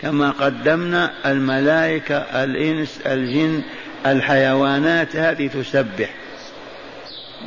كما 0.00 0.30
قدمنا 0.30 1.12
الملائكة 1.26 2.16
الإنس 2.16 3.00
الجن 3.06 3.62
الحيوانات 4.06 5.16
هذه 5.16 5.46
تسبح 5.46 6.10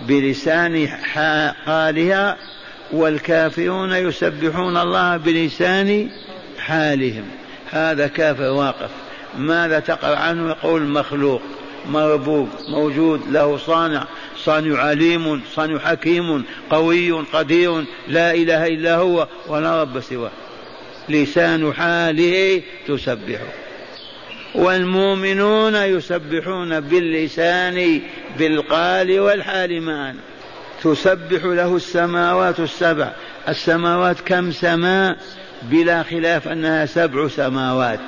بلسان 0.08 0.88
قالها 1.68 2.38
والكافرون 2.92 3.94
يسبحون 3.94 4.78
الله 4.78 5.18
بلسان 5.18 6.10
حالهم. 6.60 7.26
هذا 7.72 8.08
كافر 8.08 8.50
واقف. 8.50 8.90
ماذا 9.38 9.80
تقرأ 9.80 10.16
عنه؟ 10.16 10.50
يقول 10.50 10.82
مخلوق 10.82 11.42
مربوب 11.90 12.50
موجود 12.70 13.22
له 13.30 13.58
صانع. 13.58 14.06
صانع 14.46 14.80
عليم 14.80 15.42
صانع 15.56 15.80
حكيم 15.80 16.44
قوي 16.70 17.12
قدير 17.12 17.86
لا 18.08 18.34
إله 18.34 18.68
إلا 18.68 18.96
هو 18.96 19.28
ولا 19.48 19.82
رب 19.82 20.00
سواه. 20.00 20.32
لسان 21.10 21.74
حاله 21.74 22.62
تسبح. 22.88 23.40
والمؤمنون 24.56 25.76
يسبحون 25.76 26.80
باللسان 26.80 28.02
بالقال 28.38 29.20
والحال 29.20 29.82
معا. 29.82 30.16
تسبح 30.84 31.46
له 31.46 31.76
السماوات 31.76 32.60
السبع. 32.60 33.12
السماوات 33.50 34.20
كم 34.20 34.52
سماء 34.52 35.18
بلا 35.64 36.04
خلاف 36.04 36.48
أنها 36.48 36.86
سبع 36.86 37.28
سماوات. 37.28 38.00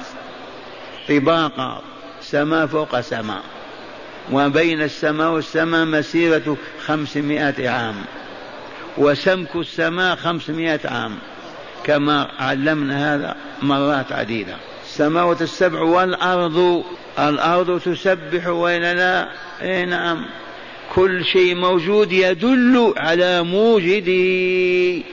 طباقا. 1.10 1.82
سماء 2.22 2.66
فوق 2.66 3.00
سماء 3.02 3.57
وبين 4.32 4.82
السماء 4.82 5.32
والسماء 5.32 5.86
مسيرة 5.86 6.58
خمسمائة 6.86 7.70
عام. 7.70 7.96
وسمك 8.98 9.56
السماء 9.56 10.16
خمسمائة 10.16 10.80
عام. 10.86 11.18
كما 11.84 12.32
علمنا 12.40 13.16
هذا 13.16 13.36
مرات 13.62 14.12
عديدة. 14.12 14.56
السماوات 14.86 15.42
السبع 15.42 15.82
والأرض 15.82 16.84
الأرض 17.20 17.80
تسبح 17.80 18.48
وإن 18.48 18.82
لا 18.82 19.30
إيه 19.62 19.86
نعم 19.86 20.26
كل 20.96 21.26
شيء 21.26 21.56
موجود 21.56 22.12
يدل 22.12 22.94
على 22.98 23.44
موجده 23.44 25.04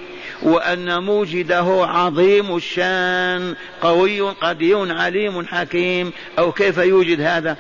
وأن 0.43 1.03
موجده 1.03 1.87
عظيم 1.87 2.57
الشان 2.57 3.55
قوي 3.83 4.21
قدير 4.21 4.97
عليم 4.97 5.47
حكيم. 5.47 6.13
أو 6.39 6.53
كيف 6.53 6.79
يوجد 6.79 7.21
هذا؟ 7.21 7.57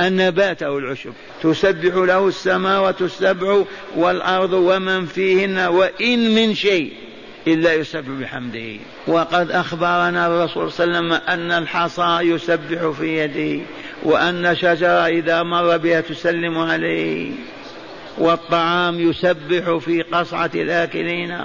النبات 0.00 0.62
أو 0.62 0.78
العشب. 0.78 1.12
تسبح 1.42 1.94
له 1.94 2.28
السماوات 2.28 3.02
السبع 3.02 3.62
والأرض 3.96 4.52
ومن 4.52 5.06
فيهن 5.06 5.58
وإن 5.58 6.34
من 6.34 6.54
شيء 6.54 6.92
إلا 7.46 7.74
يسبح 7.74 8.08
بحمده. 8.20 8.76
وقد 9.06 9.50
أخبرنا 9.50 10.26
الرسول 10.26 10.72
صلى 10.72 10.84
الله 10.84 10.96
عليه 10.96 11.08
وسلم 11.08 11.28
أن 11.28 11.62
الحصى 11.62 12.18
يسبح 12.20 12.90
في 12.90 13.18
يده 13.18 13.64
وأن 14.02 14.56
شجرة 14.56 15.06
إذا 15.06 15.42
مر 15.42 15.76
بها 15.76 16.00
تسلم 16.00 16.58
عليه. 16.58 17.30
والطعام 18.18 19.10
يسبح 19.10 19.76
في 19.76 20.02
قصعة 20.02 20.50
الآكلين. 20.54 21.38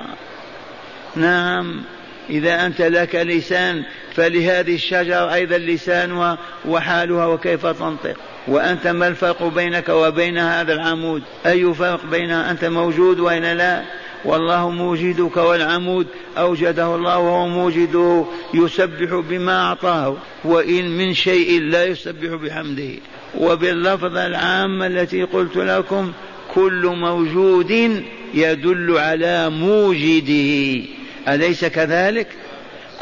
نعم 1.16 1.82
إذا 2.30 2.66
أنت 2.66 2.82
لك 2.82 3.16
لسان 3.16 3.84
فلهذه 4.16 4.76
الشجرة 4.76 5.34
أيضا 5.34 5.58
لسانها 5.58 6.38
وحالها 6.66 7.26
وكيف 7.26 7.66
تنطق؟ 7.66 8.16
وأنت 8.48 8.88
ما 8.88 9.08
الفرق 9.08 9.44
بينك 9.44 9.90
وبين 9.90 10.38
هذا 10.38 10.74
العمود؟ 10.74 11.24
أي 11.46 11.74
فرق 11.74 12.06
بينها 12.06 12.52
أنت 12.52 12.66
موجود 12.66 13.20
وإن 13.20 13.44
لا؟ 13.44 13.84
والله 14.26 14.70
موجدك 14.70 15.38
والعمود 15.38 16.08
أوجده 16.38 16.96
الله 16.96 17.18
وهو 17.18 17.48
موجده 17.48 18.26
يسبح 18.54 19.24
بما 19.30 19.62
أعطاه 19.62 20.18
وإن 20.44 20.98
من 20.98 21.14
شيء 21.14 21.62
لا 21.62 21.86
يسبح 21.86 22.34
بحمده. 22.34 22.90
وباللفظ 23.38 24.18
العامة 24.18 24.88
التي 24.88 25.24
قلت 25.24 25.58
لكم 25.58 26.12
كل 26.54 26.86
موجود 26.86 28.02
يدل 28.34 28.98
على 28.98 29.50
موجده. 29.50 30.86
أليس 31.28 31.66
كذلك؟ 31.66 32.28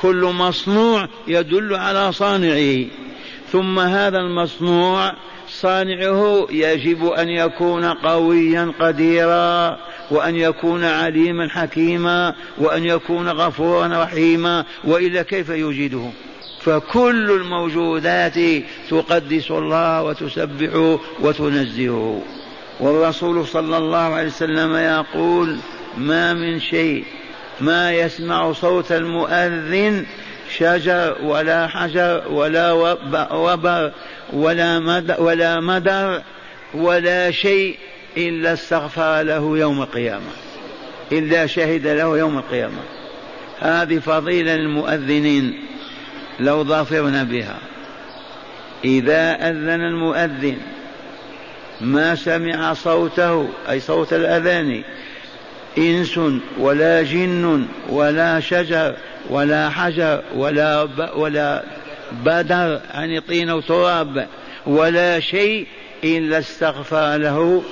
كل 0.01 0.23
مصنوع 0.23 1.07
يدل 1.27 1.75
على 1.75 2.11
صانعه. 2.11 2.85
ثم 3.53 3.79
هذا 3.79 4.17
المصنوع 4.17 5.13
صانعه 5.49 6.47
يجب 6.51 7.05
أن 7.05 7.29
يكون 7.29 7.85
قويا 7.85 8.71
قديرا 8.79 9.79
وأن 10.11 10.35
يكون 10.35 10.83
عليما 10.83 11.49
حكيما 11.49 12.35
وأن 12.57 12.85
يكون 12.85 13.29
غفورا 13.29 14.03
رحيما 14.03 14.65
وإلا 14.83 15.21
كيف 15.21 15.49
يوجده؟ 15.49 16.09
فكل 16.61 17.31
الموجودات 17.31 18.63
تقدس 18.89 19.51
الله 19.51 20.03
وتسبحه 20.03 20.99
وتنزهه 21.19 22.21
والرسول 22.79 23.47
صلى 23.47 23.77
الله 23.77 23.97
عليه 23.97 24.27
وسلم 24.27 24.75
يقول 24.75 25.57
ما 25.97 26.33
من 26.33 26.59
شيء 26.59 27.05
ما 27.61 27.93
يسمع 27.93 28.51
صوت 28.51 28.91
المؤذن 28.91 30.05
شجر 30.57 31.15
ولا 31.23 31.67
حجر 31.67 32.23
ولا 32.29 32.71
وبر 33.31 33.91
ولا 34.33 34.79
مدر 34.79 35.21
ولا 35.21 35.59
مدر 35.59 36.21
ولا 36.73 37.31
شيء 37.31 37.77
إلا 38.17 38.53
استغفر 38.53 39.21
له 39.21 39.57
يوم 39.57 39.81
القيامة. 39.81 40.31
إلا 41.11 41.45
شهد 41.45 41.87
له 41.87 42.17
يوم 42.17 42.37
القيامة. 42.37 42.81
هذه 43.59 43.99
فضيلة 43.99 44.55
للمؤذنين 44.55 45.65
لو 46.39 46.63
ظفرنا 46.63 47.23
بها. 47.23 47.57
إذا 48.85 49.49
أذن 49.49 49.81
المؤذن 49.81 50.57
ما 51.81 52.15
سمع 52.15 52.73
صوته 52.73 53.49
أي 53.69 53.79
صوت 53.79 54.13
الأذان 54.13 54.83
إنس 55.77 56.19
ولا 56.59 57.03
جن 57.03 57.65
ولا 57.89 58.39
شجر 58.39 58.95
ولا 59.29 59.69
حجر 59.69 60.21
ولا 60.35 60.87
ولا 61.15 61.63
بدر 62.11 62.81
يعني 62.93 63.19
طين 63.19 63.51
وتراب 63.51 64.27
ولا 64.65 65.19
شيء 65.19 65.67
إلا 66.03 66.37
استغفر 66.37 67.17
له 67.17 67.63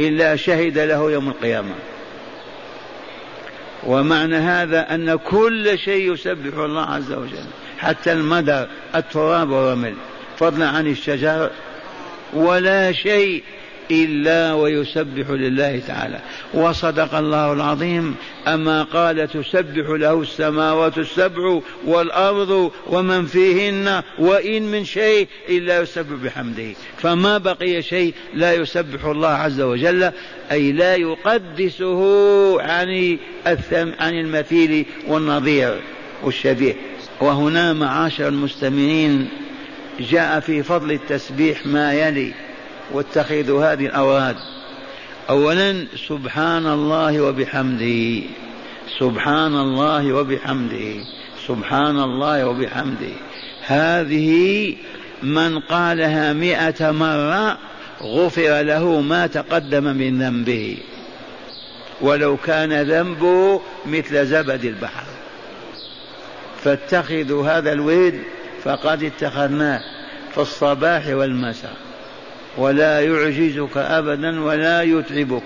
إلا 0.00 0.36
شهد 0.36 0.78
له 0.78 1.10
يوم 1.10 1.28
القيامة. 1.28 1.74
ومعنى 3.86 4.36
هذا 4.36 4.94
أن 4.94 5.16
كل 5.16 5.78
شيء 5.78 6.12
يسبح 6.12 6.58
الله 6.58 6.82
عز 6.82 7.12
وجل 7.12 7.44
حتى 7.78 8.12
المدر 8.12 8.68
التراب 8.94 9.50
والرمل 9.50 9.94
فضلا 10.38 10.68
عن 10.68 10.86
الشجر 10.86 11.50
ولا 12.32 12.92
شيء 12.92 13.42
إلا 13.90 14.54
ويسبح 14.54 15.30
لله 15.30 15.80
تعالى. 15.86 16.20
وصدق 16.54 17.14
الله 17.14 17.52
العظيم 17.52 18.14
أما 18.48 18.82
قال 18.82 19.28
تسبح 19.28 19.88
له 19.88 20.20
السماوات 20.20 20.98
السبع 20.98 21.60
والأرض 21.86 22.70
ومن 22.86 23.26
فيهن 23.26 24.02
وإن 24.18 24.62
من 24.62 24.84
شيء 24.84 25.28
إلا 25.48 25.80
يسبح 25.80 26.16
بحمده. 26.24 26.72
فما 26.98 27.38
بقي 27.38 27.82
شيء 27.82 28.14
لا 28.34 28.54
يسبح 28.54 29.04
الله 29.04 29.28
عز 29.28 29.60
وجل 29.60 30.12
أي 30.52 30.72
لا 30.72 30.94
يقدسه 30.94 32.02
عن 32.62 33.18
عن 34.00 34.14
المثيل 34.14 34.86
والنظير 35.08 35.80
والشبيه. 36.22 36.76
وهنا 37.20 37.72
معاشر 37.72 38.28
المستمعين 38.28 39.28
جاء 40.00 40.40
في 40.40 40.62
فضل 40.62 40.92
التسبيح 40.92 41.66
ما 41.66 41.94
يلي. 41.94 42.32
واتخذوا 42.92 43.72
هذه 43.72 43.86
الأوراد 43.86 44.36
أولا 45.30 45.86
سبحان 46.08 46.66
الله 46.66 47.20
وبحمده. 47.20 48.22
سبحان 48.98 49.54
الله 49.56 50.12
وبحمده. 50.12 51.04
سبحان 51.46 52.00
الله 52.00 52.46
وبحمده. 52.46 53.14
هذه 53.66 54.76
من 55.22 55.58
قالها 55.58 56.32
مئة 56.32 56.90
مرة 56.90 57.58
غفر 58.02 58.62
له 58.62 59.00
ما 59.00 59.26
تقدم 59.26 59.84
من 59.84 60.22
ذنبه. 60.22 60.78
ولو 62.00 62.36
كان 62.36 62.82
ذنبه 62.82 63.60
مثل 63.86 64.26
زبد 64.26 64.64
البحر. 64.64 65.04
فاتخذوا 66.64 67.48
هذا 67.48 67.72
الورد 67.72 68.20
فقد 68.64 69.02
اتخذناه. 69.02 69.80
في 70.34 70.40
الصباح 70.40 71.06
والمساء. 71.06 71.76
ولا 72.58 73.00
يعجزك 73.00 73.76
ابدا 73.76 74.44
ولا 74.44 74.82
يتعبك. 74.82 75.42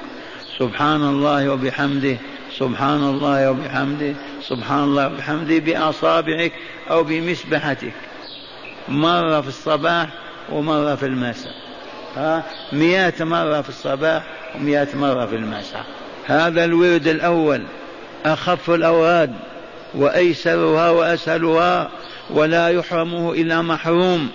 سبحان 0.58 1.02
الله 1.02 1.50
وبحمده 1.52 2.16
سبحان 2.58 3.02
الله 3.02 3.50
وبحمده 3.50 4.14
سبحان 4.42 4.84
الله 4.84 5.06
وبحمده 5.06 5.58
بأصابعك 5.58 6.52
أو 6.90 7.04
بمسبحتك. 7.04 7.92
مرة 8.88 9.40
في 9.40 9.48
الصباح 9.48 10.08
ومرة 10.52 10.94
في 10.94 11.06
المساء. 11.06 11.54
ها 12.16 12.44
مئة 12.72 13.24
مرة 13.24 13.60
في 13.60 13.68
الصباح 13.68 14.22
ومئة 14.54 14.96
مرة 14.96 15.26
في 15.26 15.36
المساء. 15.36 15.84
هذا 16.26 16.64
الورد 16.64 17.08
الأول. 17.08 17.62
أخف 18.24 18.70
الأوراد 18.70 19.32
وأيسرها 19.94 20.90
وأسهلها 20.90 21.90
ولا 22.30 22.68
يحرمه 22.68 23.32
إلا 23.32 23.62
محروم. 23.62 24.28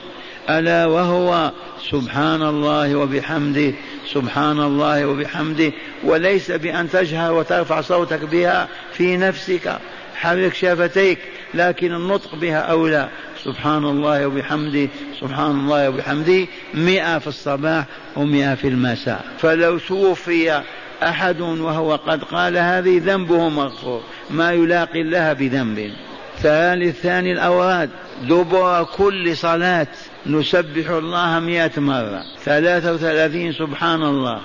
ألا 0.49 0.85
وهو 0.85 1.51
سبحان 1.91 2.41
الله 2.41 2.95
وبحمده 2.95 3.73
سبحان 4.13 4.59
الله 4.59 5.05
وبحمده. 5.05 5.71
وليس 6.03 6.51
بأن 6.51 6.89
تجهر 6.89 7.33
وترفع 7.33 7.81
صوتك 7.81 8.19
بها 8.19 8.67
في 8.93 9.17
نفسك 9.17 9.79
حرك 10.15 10.53
شفتيك 10.53 11.19
لكن 11.53 11.93
النطق 11.93 12.35
بها 12.35 12.59
أولى. 12.59 13.09
سبحان 13.43 13.85
الله 13.85 14.27
وبحمده 14.27 14.87
سبحان 15.19 15.51
الله 15.51 15.89
وبحمده. 15.89 16.47
مئة 16.73 17.19
في 17.19 17.27
الصباح 17.27 17.85
ومئة 18.15 18.55
في 18.55 18.67
المساء. 18.67 19.25
فلو 19.37 19.77
توفي 19.77 20.61
أحد 21.03 21.41
وهو 21.41 21.95
قد 21.95 22.23
قال 22.23 22.57
هذه 22.57 23.01
ذنبه 23.05 23.49
مغفور. 23.49 24.01
ما 24.29 24.51
يلاقي 24.51 25.01
الله 25.01 25.33
بذنب. 25.33 25.91
ثالث 26.39 27.01
ثاني 27.01 27.33
الأوراد 27.33 27.89
دبر 28.21 28.83
كل 28.83 29.37
صلاة. 29.37 29.87
نسبح 30.27 30.89
الله 30.89 31.39
مئة 31.39 31.79
مرة. 31.79 32.23
ثلاثة 32.45 32.93
وثلاثين 32.93 33.53
سبحان 33.53 34.03
الله. 34.03 34.41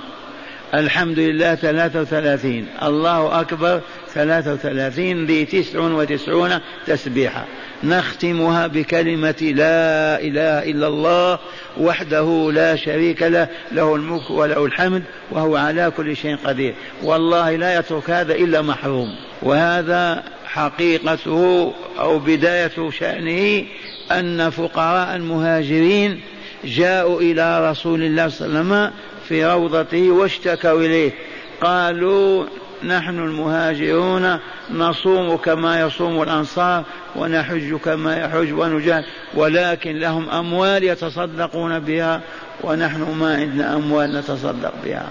الحمد 0.74 1.18
لله 1.18 1.54
ثلاثة 1.54 2.00
وثلاثين. 2.00 2.66
الله 2.82 3.40
أكبر 3.40 3.80
ثلاثة 4.14 4.52
وثلاثين 4.52 5.26
ذي 5.26 5.44
تسع 5.44 5.80
وتسعون 5.80 6.58
تسبيحة 6.86 7.44
نختمها 7.84 8.66
بكلمة 8.66 9.52
لا 9.54 10.20
إله 10.20 10.70
إلا 10.70 10.86
الله 10.86 11.38
وحده 11.80 12.50
لا 12.52 12.76
شريك 12.76 13.22
له 13.22 13.48
له 13.72 13.94
الملك 13.94 14.30
وله 14.30 14.64
الحمد 14.66 15.02
وهو 15.30 15.56
على 15.56 15.92
كل 15.96 16.16
شيء 16.16 16.36
قدير. 16.36 16.74
والله 17.02 17.56
لا 17.56 17.78
يترك 17.78 18.10
هذا 18.10 18.34
إلا 18.34 18.62
محروم. 18.62 19.16
وهذا 19.42 20.22
حقيقته 20.58 21.72
أو 21.98 22.18
بداية 22.18 22.90
شأنه 22.90 23.64
أن 24.10 24.50
فقراء 24.50 25.16
المهاجرين 25.16 26.20
جاءوا 26.64 27.20
إلى 27.20 27.70
رسول 27.70 28.02
الله 28.02 28.28
صلى 28.28 28.46
الله 28.46 28.58
عليه 28.58 28.68
وسلم 28.68 28.92
في 29.28 29.46
روضته 29.46 30.10
واشتكوا 30.10 30.80
إليه. 30.80 31.12
قالوا 31.60 32.44
نحن 32.84 33.18
المهاجرون 33.18 34.38
نصوم 34.70 35.36
كما 35.36 35.80
يصوم 35.80 36.22
الأنصار 36.22 36.84
ونحج 37.16 37.74
كما 37.74 38.16
يحج 38.16 38.52
ونجاهد 38.52 39.04
ولكن 39.34 39.98
لهم 39.98 40.30
أموال 40.30 40.84
يتصدقون 40.84 41.78
بها 41.78 42.20
ونحن 42.64 43.02
ما 43.02 43.34
عندنا 43.34 43.74
أموال 43.74 44.16
نتصدق 44.16 44.72
بها. 44.84 45.08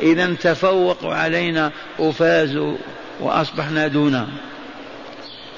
إذا 0.00 0.34
تفوقوا 0.34 1.14
علينا 1.14 1.70
وفازوا 1.98 2.76
وأصبحنا 3.20 3.88
دونهم. 3.88 4.28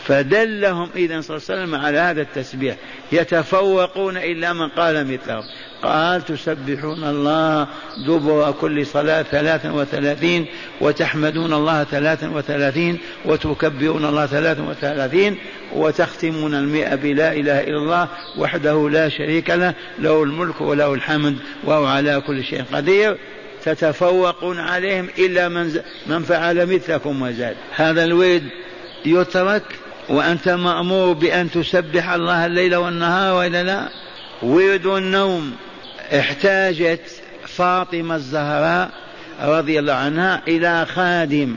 فدلهم 0.04 0.88
إذا 0.96 1.20
صلى 1.20 1.36
الله 1.36 1.46
عليه 1.50 1.62
وسلم 1.62 1.74
على 1.74 1.98
هذا 1.98 2.22
التسبيح. 2.22 2.76
يتفوقون 3.12 4.16
إلا 4.16 4.52
من 4.52 4.68
قال 4.68 5.12
مثله. 5.12 5.42
قال 5.82 6.24
تسبحون 6.24 7.04
الله 7.04 7.66
دبر 8.06 8.52
كل 8.60 8.86
صلاة 8.86 9.22
ثلاثا 9.22 9.70
وثلاثين 9.70 10.46
وتحمدون 10.80 11.52
الله 11.52 11.84
ثلاثا 11.84 12.28
وثلاثين 12.28 12.98
وتكبرون 13.24 14.04
الله 14.04 14.26
ثلاثا 14.26 14.62
وثلاثين 14.62 15.38
وتختمون 15.72 16.54
المئة 16.54 16.94
بلا 16.94 17.32
إله 17.32 17.60
إلا 17.60 17.76
الله 17.76 18.08
وحده 18.38 18.90
لا 18.90 19.08
شريك 19.08 19.50
له 19.50 19.74
له 19.98 20.22
الملك 20.22 20.60
وله 20.60 20.94
الحمد 20.94 21.36
وهو 21.64 21.86
على 21.86 22.22
كل 22.26 22.44
شيء 22.44 22.64
قدير. 22.72 23.16
تتفوقون 23.64 24.60
عليهم 24.60 25.08
إلا 25.18 25.48
من, 25.48 25.80
من 26.06 26.22
فعل 26.22 26.74
مثلكم 26.74 27.22
وزاد. 27.22 27.56
هذا 27.76 28.04
الورد 28.04 28.48
يترك 29.06 29.62
وأنت 30.08 30.48
مأمور 30.48 31.12
بأن 31.12 31.50
تسبح 31.50 32.10
الله 32.10 32.46
الليل 32.46 32.76
والنهار 32.76 33.34
وإلا 33.34 33.62
لا؟ 33.62 33.88
ورد 34.42 34.86
النوم 34.86 35.52
احتاجت 36.18 37.00
فاطمة 37.46 38.14
الزهراء 38.14 38.90
رضي 39.42 39.78
الله 39.78 39.92
عنها 39.92 40.42
إلى 40.48 40.86
خادم 40.86 41.56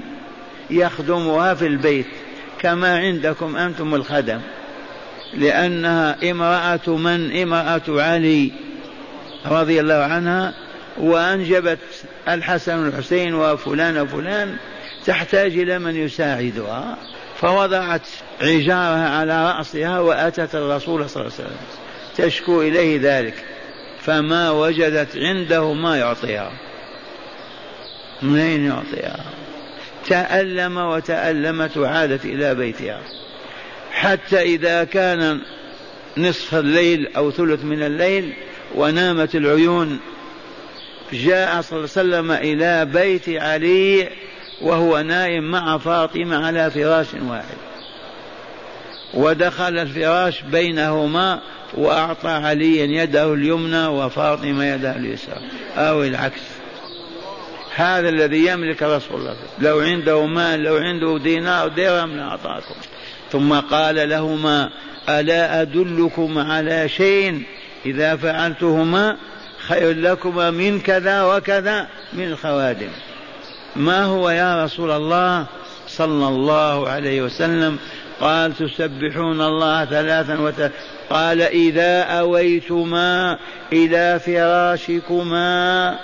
يخدمها 0.70 1.54
في 1.54 1.68
البيت 1.68 2.08
كما 2.60 2.98
عندكم 2.98 3.56
أنتم 3.56 3.96
الخدم 3.96 4.40
لأنها 5.34 6.32
امرأة 6.32 6.98
من؟ 6.98 7.42
امرأة 7.42 7.82
علي 7.88 8.52
رضي 9.46 9.80
الله 9.80 9.94
عنها 9.94 10.54
وأنجبت 10.98 11.80
الحسن 12.28 12.84
والحسين 12.84 13.34
وفلان 13.34 13.98
وفلان 13.98 14.56
تحتاج 15.06 15.58
إلى 15.58 15.80
من 15.80 15.96
يساعدها. 15.96 16.98
فوضعت 17.41 18.08
عجارها 18.41 19.10
على 19.10 19.52
رأسها 19.52 20.00
وأتت 20.00 20.56
الرسول 20.56 21.10
صلى 21.10 21.21
الله 21.21 21.34
عليه 21.34 21.47
وسلم. 21.47 21.58
تشكو 22.17 22.62
إليه 22.62 23.00
ذلك. 23.02 23.45
فما 24.02 24.52
وجدت 24.52 25.17
عنده 25.17 25.73
ما 25.73 25.97
يعطيها. 25.97 26.52
منين 28.21 28.65
يعطيها؟ 28.65 29.26
تألم 30.08 30.78
وتألمت 30.78 31.78
وعادت 31.78 32.26
إلى 32.26 32.56
بيتها. 32.56 33.02
حتى 33.91 34.41
إذا 34.41 34.84
كان 34.84 35.41
نصف 36.17 36.56
الليل 36.56 37.08
أو 37.15 37.32
ثلث 37.32 37.63
من 37.63 37.84
الليل 37.84 38.34
ونامت 38.76 39.36
العيون 39.36 40.00
جاء 41.13 41.62
صلى 41.62 41.80
الله 41.80 41.89
عليه 41.97 42.10
وسلم 42.10 42.32
إلى 42.32 42.86
بيت 42.86 43.30
علي 43.30 44.10
وهو 44.62 45.02
نائم 45.02 45.43
مع 45.43 45.78
فاطمة 45.78 46.46
على 46.46 46.72
فراش 46.72 47.08
واحد. 47.13 47.58
ودخل 49.13 49.78
الفراش 49.78 50.41
بينهما 50.41 51.41
وأعطى 51.74 52.30
عليا 52.30 53.04
يده 53.04 53.34
اليمنى 53.34 53.88
وفاطمة 53.88 54.65
يده 54.65 54.96
اليسرى. 54.96 55.41
أو 55.78 56.04
العكس. 56.04 56.41
هذا 57.76 58.10
الذي 58.10 58.48
يملك 58.48 58.84
رسول 58.84 59.20
الله. 59.20 59.36
لو 59.60 59.80
عنده 59.80 60.26
مال 60.26 60.63
لو 60.63 60.76
عنده 60.76 61.17
دينار 61.24 61.67
درهم 61.67 62.17
لأعطاكم 62.17 62.76
ثم 63.32 63.60
قال 63.60 64.10
لهما 64.10 64.70
ألا 65.10 65.62
أدلكم 65.62 66.38
على 66.38 66.89
شيء؟ 66.89 67.43
إذا 67.86 68.15
فعلتهما 68.15 69.17
خير 69.67 69.93
لكما 69.93 70.52
من 70.52 70.80
كذا 70.80 71.24
وكذا 71.24 71.88
من 72.13 72.24
الخوادم. 72.24 72.89
ما 73.75 74.03
هو 74.03 74.30
يا 74.30 74.63
رسول 74.63 74.91
الله 74.91 75.45
صلى 75.88 76.27
الله 76.27 76.89
عليه 76.89 77.21
وسلم؟ 77.21 77.77
قال 78.21 78.53
تسبحون 78.58 79.41
الله 79.41 79.86
ثلاثا 79.86 80.39
وثلاثا 80.39 80.73
قال 81.10 81.41
إذا 81.41 82.01
أويتما 82.01 83.38
إلى 83.73 84.19
فراشكما 84.25 85.95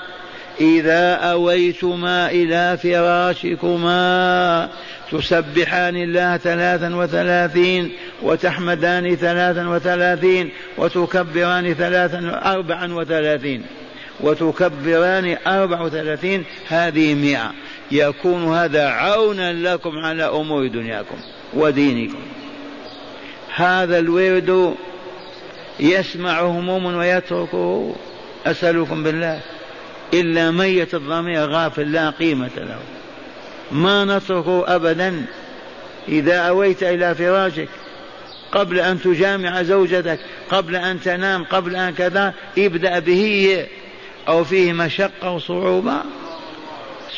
إذا 0.62 1.14
أويتما 1.14 2.32
إلى 2.32 2.78
فراشكما 2.78 4.70
تسبحان 5.12 5.96
الله 5.96 6.38
ثلاثا 6.38 6.96
وثلاثين 6.96 7.92
وتحمدان 8.22 9.16
ثلاثا 9.16 9.70
وثلاثين 9.70 10.52
وتكبران 10.78 11.74
ثلاثا 11.74 12.42
أربعا 12.46 12.94
وثلاثين. 12.94 13.64
وتكبران 14.20 15.38
أربع 15.48 15.82
وثلاثين 15.82 16.44
هذه 16.68 17.14
مئة. 17.14 17.52
يكون 17.92 18.56
هذا 18.56 18.88
عونا 18.88 19.54
لكم 19.54 19.98
على 19.98 20.24
أمور 20.24 20.68
دنياكم 20.68 21.16
ودينكم. 21.54 22.20
هذا 23.56 24.00
الورد 24.00 24.76
يسمع 25.80 26.42
هموم 26.42 26.86
ويتركه. 26.86 27.96
أسألكم 28.46 29.04
بالله. 29.04 29.40
إلا 30.14 30.52
ميت 30.52 30.94
الضمير 30.96 31.50
غافل 31.50 31.92
لا 31.92 32.10
قيمة 32.10 32.52
له. 32.58 32.80
ما 33.72 34.06
نتركه 34.06 34.76
أبدا. 34.76 35.26
إذا 36.08 36.38
أويت 36.38 36.84
إلى 36.84 37.16
فراشك 37.16 37.70
قبل 38.52 38.80
أن 38.80 39.02
تجامع 39.02 39.64
زوجتك 39.64 40.20
قبل 40.50 40.76
أن 40.76 41.02
تنام 41.02 41.44
قبل 41.44 41.76
أن 41.76 41.94
كذا 41.94 42.34
ابدأ 42.58 43.00
به. 43.00 43.66
أو 44.28 44.44
فيه 44.44 44.74
مشقة 44.74 45.32
وصعوبة 45.32 45.96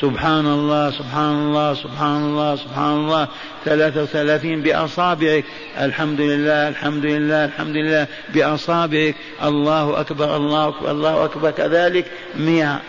سبحان 0.02 0.46
الله 0.46 0.91
سبحان 0.91 1.36
الله 1.36 1.74
سبحان 1.74 2.24
الله 2.26 2.56
سبحان 2.56 2.96
الله. 2.96 3.28
ثلاثة 3.65 4.04
وثلاثين 4.04 4.62
بأصابعك. 4.62 5.44
الحمد 5.80 6.22
لله 6.22 6.68
الحمد 6.70 7.06
لله 7.06 7.46
الحمد 7.46 7.76
لله. 7.76 8.08
بأصابعك. 8.34 9.15
الله 9.44 10.00
أكبر 10.00 10.36
الله 10.36 10.68
أكبر 10.70 10.91
الله 10.91 11.26
أكبر. 11.26 11.52
كذلك 11.52 12.12
مئة. 12.36 12.82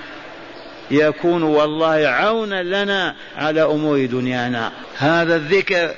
يكون 0.91 1.43
والله 1.43 2.09
عونا 2.09 2.63
لنا 2.63 3.15
على 3.37 3.63
أمور 3.63 4.07
دنيانا. 4.07 4.73
هذا 4.97 5.37
الذكر 5.37 5.95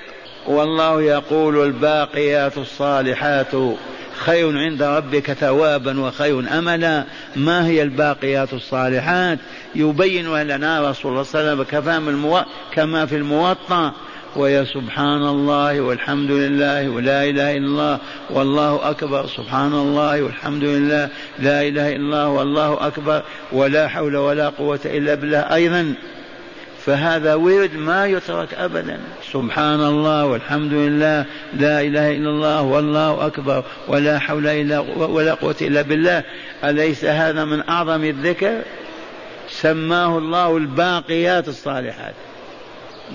والله 0.46 1.02
يقول 1.02 1.64
الباقيات 1.64 2.58
الصالحات. 2.58 3.54
خير 4.18 4.58
عند 4.58 4.82
ربك 4.82 5.32
ثوابا 5.32 6.00
وخير 6.00 6.58
املا. 6.58 7.04
ما 7.36 7.66
هي 7.66 7.82
الباقيات 7.82 8.52
الصالحات؟ 8.52 9.38
يبين 9.74 10.34
لنا 10.34 10.90
رسول 10.90 11.12
الله 11.12 11.22
صلى 11.22 11.40
الله 11.40 11.52
عليه 11.52 11.60
وسلم 11.60 12.44
كما 12.74 13.06
في 13.06 13.16
الموطأ. 13.16 13.92
ويا 14.36 14.64
سبحان 14.64 15.22
الله 15.22 15.80
والحمد 15.80 16.30
لله 16.30 16.88
ولا 16.88 17.24
إله 17.24 17.56
إلا 17.56 17.66
الله 17.66 17.98
والله 18.30 18.90
أكبر. 18.90 19.26
سبحان 19.26 19.72
الله 19.72 20.22
والحمد 20.22 20.64
لله 20.64 21.08
لا 21.38 21.62
إله 21.62 21.88
إلا 21.88 21.96
الله 21.96 22.28
والله 22.28 22.86
أكبر. 22.86 23.22
ولا 23.52 23.88
حول 23.88 24.16
ولا 24.16 24.48
قوة 24.48 24.80
إلا 24.84 25.14
بالله. 25.14 25.38
أيضا 25.38 25.94
فهذا 26.88 27.34
ورد 27.34 27.74
ما 27.74 28.06
يترك 28.06 28.54
ابدا. 28.54 28.98
سبحان 29.32 29.80
الله 29.80 30.26
والحمد 30.26 30.72
لله 30.72 31.24
لا 31.54 31.80
إله 31.80 32.10
إلا 32.10 32.30
الله 32.30 32.62
والله 32.62 33.26
أكبر 33.26 33.64
ولا 33.88 34.18
حول 34.18 34.46
إلا 34.46 34.78
ولا 34.96 35.34
قوة 35.34 35.54
إلا 35.60 35.82
بالله. 35.82 36.22
أليس 36.64 37.04
هذا 37.04 37.44
من 37.44 37.68
أعظم 37.68 38.04
الذكر؟ 38.04 38.62
سماه 39.48 40.18
الله 40.18 40.56
الباقيات 40.56 41.48
الصالحات. 41.48 42.14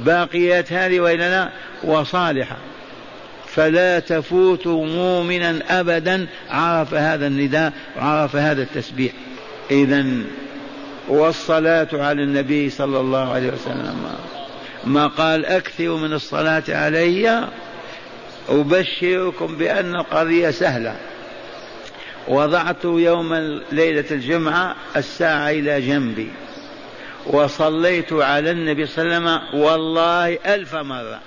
باقيات 0.06 0.74
هذه 0.74 1.00
وإلا 1.00 1.30
لا؟ 1.30 1.50
وصالحة. 1.84 2.58
فلا 3.48 4.00
تفوت 4.00 4.68
مؤمنا 4.68 5.80
ابدا. 5.80 6.28
عرف 6.50 6.94
هذا 6.94 7.28
النداء 7.28 7.74
وعرف 7.98 8.36
هذا 8.36 8.62
التسبيح. 8.62 9.14
اذا 9.72 10.06
والصلاة 11.08 11.88
على 11.94 12.24
النبي 12.24 12.70
صلى 12.70 13.00
الله 13.00 13.34
عليه 13.34 13.52
وسلم. 13.52 14.16
ما 14.84 15.08
قال 15.08 15.46
أكثروا 15.46 15.98
من 15.98 16.14
الصلاة 16.14 16.64
علي 16.70 17.48
أبشركم 18.50 19.56
بأن 19.56 19.96
القضية 19.96 20.50
سهلة. 20.50 20.96
وضعت 22.28 22.86
يوم 22.86 23.34
ليلة 23.72 24.06
الجمعة 24.12 24.76
الساعة 24.96 25.50
إلى 25.50 25.82
جنبي. 25.82 26.30
وصليت 27.26 28.14
على 28.14 28.52
النبي 28.52 28.86
صلى 28.86 29.04
الله 29.04 29.32
عليه 29.32 29.42
وسلم 29.42 29.62
والله 29.62 30.40
ألف 30.46 30.76
مرة. 30.76 31.20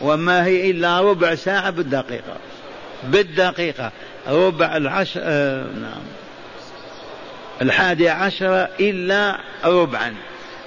وما 0.00 0.44
هي 0.44 0.70
إلا 0.70 1.00
ربع 1.00 1.34
ساعة 1.34 1.70
بالدقيقة. 1.70 2.36
بالدقيقة. 3.04 3.92
ربع 4.28 4.76
العشر 4.76 5.20
آه 5.24 5.62
نعم. 5.62 6.25
الحادي 7.62 8.08
عشر 8.08 8.68
إلا 8.80 9.38
ربعا. 9.64 10.14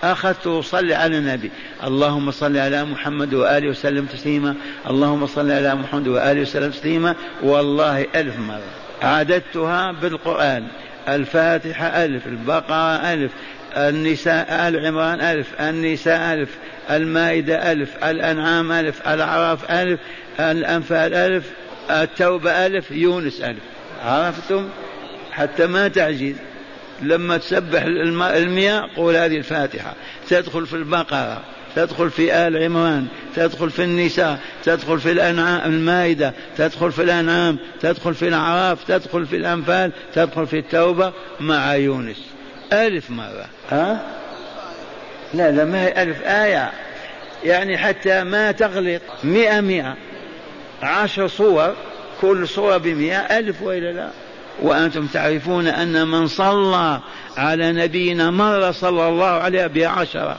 أخذت 0.04 0.47
أصلي 0.47 0.95
على 0.95 1.17
النبي. 1.17 1.52
اللهم 1.84 2.32
صل 2.32 2.58
على 2.58 2.86
محمد 2.86 3.34
وآله 3.34 3.69
وسلم 3.69 4.06
تسليما. 4.06 4.56
اللهم 4.89 5.28
صل 5.28 5.52
على 5.52 5.75
محمد 5.75 6.08
وآله 6.08 6.41
وسلم 6.41 6.71
تسليما. 6.71 7.15
والله 7.43 8.06
ألف 8.15 8.39
مرة. 8.39 8.62
عددتها 9.02 9.91
بالقرآن. 9.91 10.67
الفاتحة 11.08 12.06
ألف 12.06 12.28
البقرة 12.28 13.13
ألف 13.13 13.32
النساء 13.78 14.67
آل 14.67 14.86
عمران 14.86 15.21
ألف 15.21 15.62
النساء 15.62 16.34
ألف 16.34 16.49
المائدة 16.89 17.71
ألف 17.71 18.04
الأنعام 18.04 18.71
ألف 18.71 19.08
الأعراف 19.08 19.71
ألف 19.71 19.99
الأنفال 20.39 21.13
ألف 21.13 21.45
التوبة 21.91 22.65
ألف 22.65 22.91
يونس 22.91 23.41
ألف. 23.41 23.60
عرفتم؟ 24.06 24.69
حتى 25.32 25.67
ما 25.67 25.88
تعجز 25.88 26.36
لما 27.01 27.38
تسبح 27.38 27.81
المياه 28.21 28.89
قول 28.95 29.15
هذه 29.15 29.38
الفاتحة. 29.38 29.93
تدخل 30.29 30.65
في 30.65 30.75
البقرة 30.75 31.41
تدخل 31.75 32.09
في 32.09 32.33
آل 32.33 32.63
عمران 32.63 33.07
تدخل 33.35 33.69
في 33.69 33.83
النساء 33.83 34.39
تدخل 34.63 34.99
في 34.99 35.12
الأنعام 35.12 35.73
المائدة 35.73 36.33
تدخل 36.57 36.91
في 36.91 37.01
الأنعام 37.03 37.57
تدخل 37.81 38.13
في 38.15 38.27
الأعراف 38.27 38.83
تدخل 38.88 39.25
في 39.25 39.35
الأنفال 39.35 39.91
تدخل 40.13 40.47
في 40.47 40.59
التوبة 40.59 41.13
مع 41.39 41.75
يونس. 41.75 42.17
ألف 42.73 43.09
مرة. 43.09 43.45
ها؟ 43.71 44.01
لا 45.33 45.51
لا 45.51 45.65
ما 45.65 45.83
هي 45.83 46.03
ألف 46.03 46.21
آية. 46.21 46.71
يعني 47.43 47.77
حتى 47.77 48.23
ما 48.23 48.51
تغلط 48.51 49.01
مئة 49.23 49.62
مئة 49.62 49.95
عشر 50.83 51.27
صور 51.27 51.75
كل 52.21 52.47
صورة 52.47 52.77
بمئة 52.77 53.17
ألف 53.17 53.62
وإلا 53.62 53.91
لا؟ 53.91 54.09
وأنتم 54.62 55.08
تعرفون 55.08 55.67
أن 55.67 56.08
من 56.08 56.28
صلى 56.28 57.00
على 57.38 57.72
نبينا 57.72 58.32
مرة 58.32 58.72
صلى 58.72 59.08
الله 59.10 59.26
عليه 59.26 59.67
بعشرة 59.67 60.38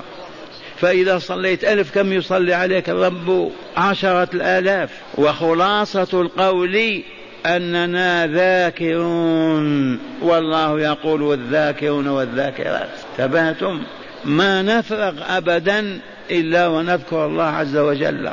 فإذا 0.81 1.19
صليت 1.19 1.65
ألف 1.65 1.95
كم 1.95 2.13
يصلي 2.13 2.55
عليك 2.55 2.91
الرب؟ 2.91 3.53
عشرة 3.77 4.29
الآلاف. 4.35 4.91
وخلاصة 5.15 6.21
القول 6.21 7.03
أننا 7.47 8.27
ذاكرون. 8.27 9.99
والله 10.23 10.81
يقول 10.81 11.23
والذاكرون 11.23 12.09
والذاكرات. 12.09 12.91
تبهتم 13.19 13.83
ما 14.25 14.63
نفرغ 14.63 15.13
أبدا 15.29 16.01
إلا 16.31 16.67
ونذكر 16.67 17.27
الله 17.27 17.45
عز 17.45 17.77
وجل. 17.77 18.31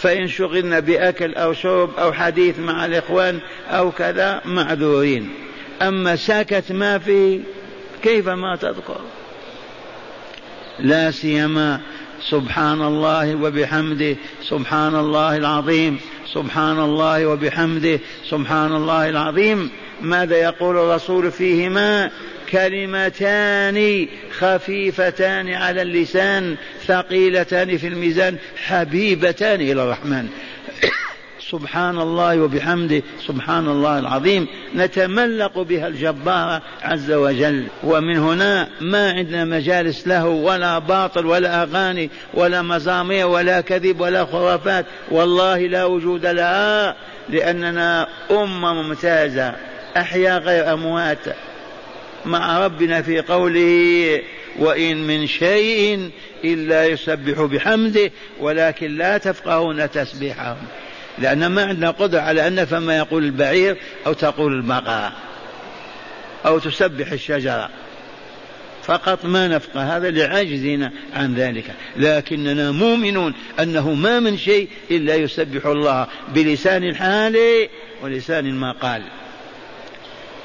فإن 0.00 0.28
شغلنا 0.28 0.80
بأكل 0.80 1.34
أو 1.34 1.52
شرب 1.52 1.90
أو 1.98 2.12
حديث 2.12 2.58
مع 2.58 2.84
الإخوان 2.84 3.40
أو 3.68 3.90
كذا 3.90 4.40
معذورين. 4.44 5.30
أما 5.82 6.16
ساكت 6.16 6.72
ما 6.72 6.98
فيه 6.98 7.40
كيف 8.02 8.28
ما 8.28 8.56
تذكر؟ 8.56 9.00
لا 10.78 11.10
سيما 11.10 11.80
سبحان 12.20 12.82
الله 12.82 13.34
وبحمده 13.34 14.16
سبحان 14.42 14.94
الله 14.94 15.36
العظيم 15.36 16.00
سبحان 16.34 16.78
الله 16.80 17.26
وبحمده 17.26 17.98
سبحان 18.30 18.76
الله 18.76 19.08
العظيم. 19.08 19.70
ماذا 20.00 20.36
يقول 20.36 20.76
الرسول 20.76 21.32
فيهما؟ 21.32 22.10
كلمتان 22.52 24.08
خفيفتان 24.38 25.48
على 25.48 25.82
اللسان 25.82 26.56
ثقيلتان 26.86 27.78
في 27.78 27.86
الميزان 27.86 28.36
حبيبتان 28.56 29.60
إلى 29.60 29.82
الرحمن. 29.82 30.28
سبحان 31.50 31.98
الله 31.98 32.40
وبحمده 32.40 33.02
سبحان 33.26 33.68
الله 33.68 33.98
العظيم. 33.98 34.46
نتملق 34.76 35.58
بها 35.58 35.88
الجبار 35.88 36.62
عز 36.82 37.10
وجل. 37.10 37.66
ومن 37.84 38.18
هنا 38.18 38.68
ما 38.80 39.10
عندنا 39.10 39.44
مجالس 39.44 40.08
له 40.08 40.26
ولا 40.26 40.78
باطل 40.78 41.26
ولا 41.26 41.62
أغاني 41.62 42.10
ولا 42.34 42.62
مزامير 42.62 43.26
ولا 43.26 43.60
كذب 43.60 44.00
ولا 44.00 44.24
خرافات. 44.24 44.86
والله 45.10 45.66
لا 45.66 45.84
وجود 45.84 46.26
لها 46.26 46.96
لأننا 47.28 48.08
امه 48.30 48.74
ممتازة. 48.82 49.54
احياء 50.00 50.40
غير 50.40 50.72
أموات 50.72 51.18
مع 52.24 52.64
ربنا 52.64 53.02
في 53.02 53.20
قوله 53.20 54.22
وإن 54.58 54.96
من 54.96 55.26
شيء 55.26 56.10
إلا 56.44 56.86
يسبح 56.86 57.40
بحمده 57.42 58.10
ولكن 58.40 58.96
لا 58.96 59.18
تفقهون 59.18 59.90
تسبيحهم 59.90 60.56
لأن 61.18 61.46
ما 61.46 61.64
عندنا 61.64 61.90
قدرة 61.90 62.20
على 62.20 62.46
أن 62.46 62.54
نفهم 62.54 62.82
ما 62.82 62.96
يقول 62.96 63.24
البعير 63.24 63.76
أو 64.06 64.12
تقول 64.12 64.52
البقرة 64.52 65.12
أو 66.46 66.58
تسبح 66.58 67.12
الشجرة. 67.12 67.70
فقط 68.82 69.24
ما 69.24 69.48
نفقه 69.48 69.96
هذا 69.96 70.10
لعجزنا 70.10 70.92
عن 71.14 71.34
ذلك. 71.34 71.64
لكننا 71.96 72.70
مؤمنون 72.70 73.34
أنه 73.60 73.94
ما 73.94 74.20
من 74.20 74.38
شيء 74.38 74.68
إلا 74.90 75.14
يسبح 75.14 75.66
الله 75.66 76.06
بلسان 76.34 76.84
الحال 76.84 77.38
ولسان 78.02 78.46
المقال 78.46 79.02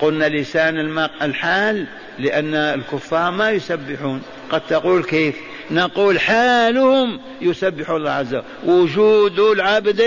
قلنا 0.04 0.26
لسان 0.26 1.00
الحال 1.22 1.86
لأن 2.20 2.56
الكفار 2.56 3.32
ما 3.32 3.52
يسبحون. 3.52 4.22
قد 4.50 4.62
تقول 4.70 5.04
كيف؟ 5.04 5.36
نقول 5.72 6.20
حالهم 6.20 7.20
يسبح 7.42 7.90
الله 7.90 8.12
عز 8.12 8.36
وجل. 8.36 8.44
وجود 8.66 9.40
العبد 9.40 10.04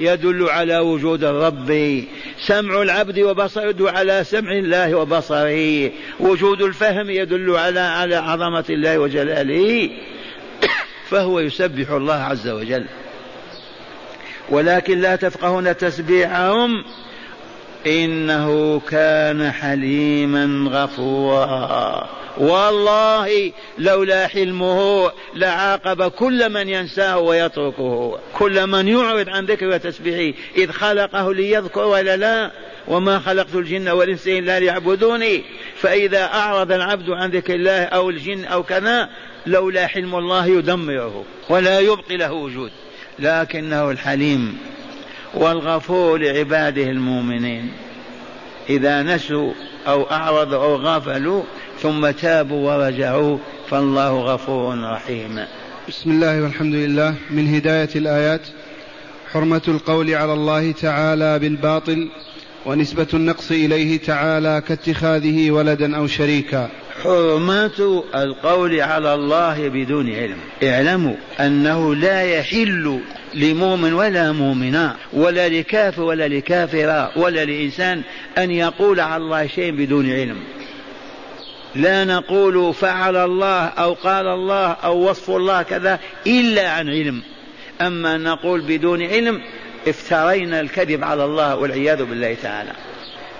يدل 0.00 0.48
على 0.50 0.78
وجود 0.78 1.24
الرب. 1.24 2.04
سمع 2.46 2.82
العبد 2.82 3.18
وبصره 3.18 3.68
يدل 3.68 3.88
على 3.88 4.24
سمع 4.24 4.52
الله 4.52 4.94
وبصره. 4.94 5.90
وجود 6.20 6.62
الفهم 6.62 7.10
يدل 7.10 7.56
على 7.56 7.80
على 7.80 8.16
عظمة 8.16 8.64
الله 8.70 8.98
وجلاله. 8.98 9.90
فهو 11.10 11.40
يسبح 11.40 11.90
الله 11.90 12.14
عز 12.14 12.48
وجل. 12.48 12.84
ولكن 14.50 15.00
لا 15.00 15.16
تفقهون 15.16 15.76
تسبيحهم. 15.76 16.84
إنه 17.86 18.80
كان 18.80 19.50
حليما 19.50 20.70
غفورا. 20.70 22.08
والله 22.38 23.52
لولا 23.78 24.26
حلمه 24.26 25.10
لعاقب 25.34 26.10
كل 26.10 26.52
من 26.52 26.68
ينساه 26.68 27.18
ويتركه. 27.18 28.18
كل 28.34 28.66
من 28.66 28.88
يعرض 28.88 29.28
عن 29.28 29.44
ذكر 29.44 29.68
وتسبيحه 29.68 30.38
إذ 30.56 30.70
خلقه 30.70 31.34
ليذكر 31.34 31.84
ولا 31.84 32.16
لا. 32.16 32.50
وما 32.88 33.18
خلقت 33.18 33.54
الجن 33.54 33.88
والإنس 33.88 34.28
إلا 34.28 34.60
ليعبدوني. 34.60 35.44
فإذا 35.76 36.24
أعرض 36.24 36.72
العبد 36.72 37.10
عن 37.10 37.30
ذكر 37.30 37.54
الله 37.54 37.84
أو 37.84 38.10
الجن 38.10 38.44
أو 38.44 38.62
كذا 38.62 39.08
لولا 39.46 39.86
حلم 39.86 40.14
الله 40.14 40.46
يدمره 40.46 41.24
ولا 41.48 41.80
يبقي 41.80 42.16
له 42.16 42.32
وجود. 42.32 42.70
لكنه 43.18 43.90
الحليم. 43.90 44.58
والغفور 45.34 46.18
لعباده 46.18 46.82
المؤمنين. 46.82 47.70
إذا 48.68 49.02
نسوا 49.02 49.52
أو 49.86 50.10
أعرضوا 50.10 50.64
أو 50.64 50.76
غفلوا 50.76 51.42
ثم 51.80 52.10
تابوا 52.10 52.72
ورجعوا 52.72 53.38
فالله 53.70 54.20
غفور 54.20 54.92
رحيم. 54.92 55.44
بسم 55.88 56.10
الله 56.10 56.42
والحمد 56.42 56.74
لله. 56.74 57.14
من 57.30 57.54
هداية 57.54 57.88
الآيات 57.96 58.40
حرمة 59.32 59.62
القول 59.68 60.14
على 60.14 60.32
الله 60.32 60.72
تعالى 60.72 61.38
بالباطل 61.38 62.08
ونسبة 62.66 63.06
النقص 63.14 63.50
إليه 63.50 63.98
تعالى 63.98 64.62
كاتخاذه 64.68 65.50
ولدا 65.50 65.96
أو 65.96 66.06
شريكا. 66.06 66.70
حرمة 67.02 68.04
القول 68.14 68.80
على 68.80 69.14
الله 69.14 69.68
بدون 69.68 70.14
علم. 70.14 70.36
اعلموا 70.62 71.14
أنه 71.40 71.94
لا 71.94 72.22
يحل 72.22 73.00
لمؤمن 73.34 73.92
ولا 73.92 74.32
مؤمنا 74.32 74.96
ولا 75.12 75.48
لكافر 75.48 76.02
ولا 76.02 76.28
لكافرة 76.28 77.18
ولا 77.18 77.44
لإنسان 77.44 78.02
أن 78.38 78.50
يقول 78.50 79.00
على 79.00 79.22
الله 79.22 79.46
شيء 79.46 79.72
بدون 79.72 80.12
علم. 80.12 80.36
لا 81.74 82.04
نقول 82.04 82.74
فعل 82.74 83.16
الله 83.16 83.66
أو 83.66 83.92
قال 83.92 84.26
الله 84.26 84.66
أو 84.72 85.10
وصف 85.10 85.30
الله 85.30 85.62
كذا 85.62 86.00
إلا 86.26 86.70
عن 86.70 86.88
علم. 86.88 87.22
أما 87.80 88.16
نقول 88.16 88.60
بدون 88.60 89.02
علم 89.02 89.40
افترينا 89.88 90.60
الكذب 90.60 91.04
على 91.04 91.24
الله 91.24 91.56
والعياذ 91.56 92.04
بالله 92.04 92.36
تعالى. 92.42 92.72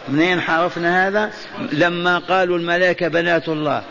منين 0.09 0.41
عرفنا 0.41 1.09
هذا؟ 1.09 1.33
لما 1.73 2.19
قالوا 2.19 2.59
الملائكة 2.59 3.09
بنات 3.09 3.49
الله. 3.49 3.83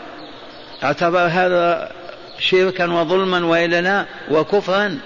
اعتبر 0.84 1.18
هذا 1.18 1.92
شركا 2.38 2.92
وظلما 2.92 3.46
والا 3.46 3.80
لا 3.80 4.06
وكفرا. 4.30 4.98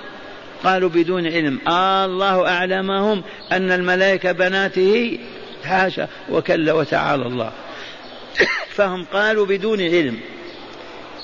قالوا 0.64 0.88
بدون 0.88 1.26
علم. 1.26 1.60
آه 1.68 2.04
الله 2.04 2.48
أعلمهم 2.48 3.22
أن 3.52 3.72
الملائكة 3.72 4.32
بناته 4.32 5.18
حاشا 5.64 6.08
وكلا 6.30 6.72
وتعالى 6.72 7.26
الله. 7.26 7.52
فهم 8.76 9.04
قالوا 9.04 9.46
بدون 9.46 9.80
علم. 9.80 10.20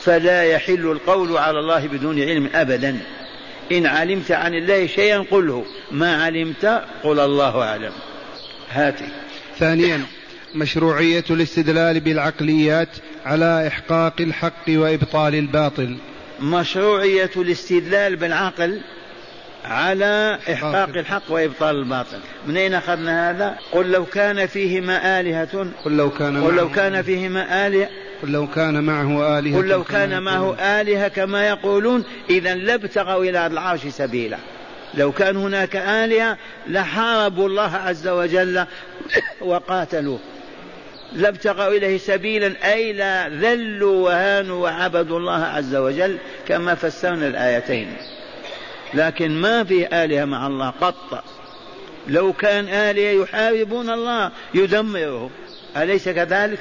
فلا 0.00 0.44
يحل 0.44 0.90
القول 0.90 1.36
على 1.36 1.58
الله 1.58 1.86
بدون 1.86 2.22
علم 2.22 2.50
أبدا. 2.54 2.98
إن 3.72 3.86
علمت 3.86 4.30
عن 4.32 4.54
الله 4.54 4.86
شيئا 4.86 5.24
قله. 5.30 5.64
ما 5.90 6.24
علمت 6.24 6.82
قل 7.04 7.20
الله 7.20 7.62
أعلم. 7.62 7.92
هاتي. 8.70 9.08
ثانيا 9.60 10.02
مشروعية 10.54 11.24
الاستدلال 11.30 12.00
بالعقليات 12.00 12.88
على 13.24 13.66
إحقاق 13.66 14.20
الحق 14.20 14.68
وإبطال 14.68 15.34
الباطل. 15.34 15.96
مشروعية 16.40 17.30
الاستدلال 17.36 18.16
بالعقل 18.16 18.80
على 19.64 20.38
إحقاق 20.52 20.88
الحق 20.88 21.22
وإبطال 21.28 21.76
الباطل. 21.76 22.18
من 22.46 22.56
أين 22.56 22.74
أخذنا 22.74 23.30
هذا؟ 23.30 23.56
قل 23.72 23.90
لو 23.90 24.04
كان 24.04 24.46
فيهما 24.46 25.20
آلهة 25.20 25.66
قل 25.84 25.96
لو 25.96 26.10
كان 26.10 26.44
قل 26.44 26.54
لو 26.54 26.70
كان 26.70 27.02
فيهما 27.02 27.66
آلهة 27.66 27.88
قل 28.22 28.32
لو 28.32 28.46
كان 28.46 28.84
معه 28.84 29.38
آلهة 29.38 29.58
قل 29.58 29.68
لو 29.68 29.84
كان 29.84 30.22
معه 30.22 30.54
آلهة 30.54 31.08
كما 31.08 31.48
يقولون 31.48 32.04
إذا 32.30 32.54
لابتغوا 32.54 33.24
إلى 33.24 33.46
العرش 33.46 33.86
سبيلا. 33.86 34.38
لو 34.94 35.12
كان 35.12 35.36
هناك 35.36 35.76
آلهة 35.76 36.36
لحاربوا 36.68 37.48
الله 37.48 37.76
عز 37.76 38.08
وجل 38.08 38.64
وقاتلوه. 39.40 40.18
لابتغوا 41.12 41.68
إليه 41.68 41.98
سبيلا 41.98 42.72
أي 42.72 42.92
لا 42.92 43.28
ذلوا 43.28 44.04
وهانوا 44.04 44.62
وعبدوا 44.62 45.18
الله 45.18 45.44
عز 45.44 45.74
وجل 45.74 46.18
كما 46.48 46.74
فسرنا 46.74 47.26
الآيتين. 47.26 47.96
لكن 48.94 49.30
ما 49.30 49.64
في 49.64 50.04
آلهة 50.04 50.24
مع 50.24 50.46
الله 50.46 50.70
قط. 50.80 51.24
لو 52.08 52.32
كان 52.32 52.68
آلهة 52.68 53.22
يحاربون 53.22 53.90
الله 53.90 54.30
يدمره 54.54 55.30
أليس 55.76 56.08
كذلك؟ 56.08 56.58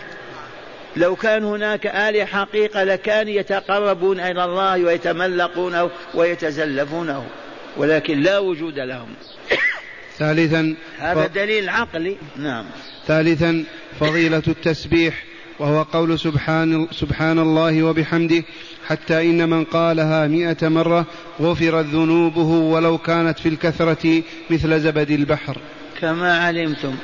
لو 0.95 1.15
كان 1.15 1.43
هناك 1.43 1.88
آلهة 1.88 2.25
حقيقة 2.25 2.84
لكان 2.84 3.27
يتقربون 3.27 4.19
إلى 4.19 4.45
الله 4.45 4.84
ويتملقونه 4.84 5.89
ويتزلفونه. 6.13 7.25
ولكن 7.80 8.19
لا 8.19 8.39
وجود 8.39 8.80
لهم. 8.80 9.07
ثالثا 10.17 10.75
هذا 10.97 11.27
ف... 11.27 11.32
دليل 11.34 11.69
عقلي. 11.69 12.17
نعم. 12.38 12.65
ثالثا 13.07 13.63
فضيلة 13.99 14.43
التسبيح 14.47 15.23
وهو 15.59 15.84
قول 15.84 16.19
سبحان, 16.19 16.88
سبحان 16.91 17.39
الله 17.39 17.84
وبحمده 17.84 18.43
حتى 18.88 19.21
إن 19.21 19.49
من 19.49 19.63
قالها 19.63 20.27
مئة 20.27 20.67
مرة 20.67 21.05
غفرت 21.41 21.86
ذنوبه 21.86 22.49
ولو 22.49 22.97
كانت 22.97 23.39
في 23.39 23.49
الكثرة 23.49 24.23
مثل 24.49 24.80
زبد 24.80 25.11
البحر. 25.11 25.57
كما 26.01 26.38
علمتم. 26.38 26.95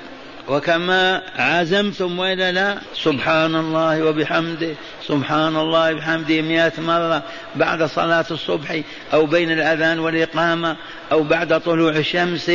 وكما 0.47 1.21
عزمتم 1.35 2.19
وإلا 2.19 2.51
لا 2.51 2.77
سبحان 2.93 3.55
الله 3.55 4.03
وبحمده 4.03 4.73
سبحان 5.07 5.55
الله 5.55 5.93
وبحمده 5.93 6.41
مئة 6.41 6.73
مرة 6.77 7.23
بعد 7.55 7.83
صلاة 7.83 8.25
الصبح 8.31 8.81
أو 9.13 9.25
بين 9.25 9.51
الأذان 9.51 9.99
والإقامة 9.99 10.77
أو 11.11 11.23
بعد 11.23 11.61
طلوع 11.61 11.91
الشمس 11.91 12.45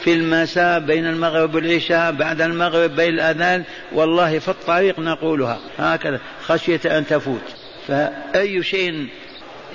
في 0.00 0.12
المساء 0.12 0.80
بين 0.80 1.06
المغرب 1.06 1.54
والعشاء 1.54 2.12
بعد 2.12 2.40
المغرب 2.40 2.96
بين 2.96 3.14
الأذان. 3.14 3.64
والله 3.92 4.38
في 4.38 4.48
الطريق 4.48 4.98
نقولها. 4.98 5.58
هكذا 5.78 6.20
خشية 6.46 6.80
أن 6.98 7.06
تفوت. 7.06 7.42
فأي 7.88 8.62
شيء 8.62 9.06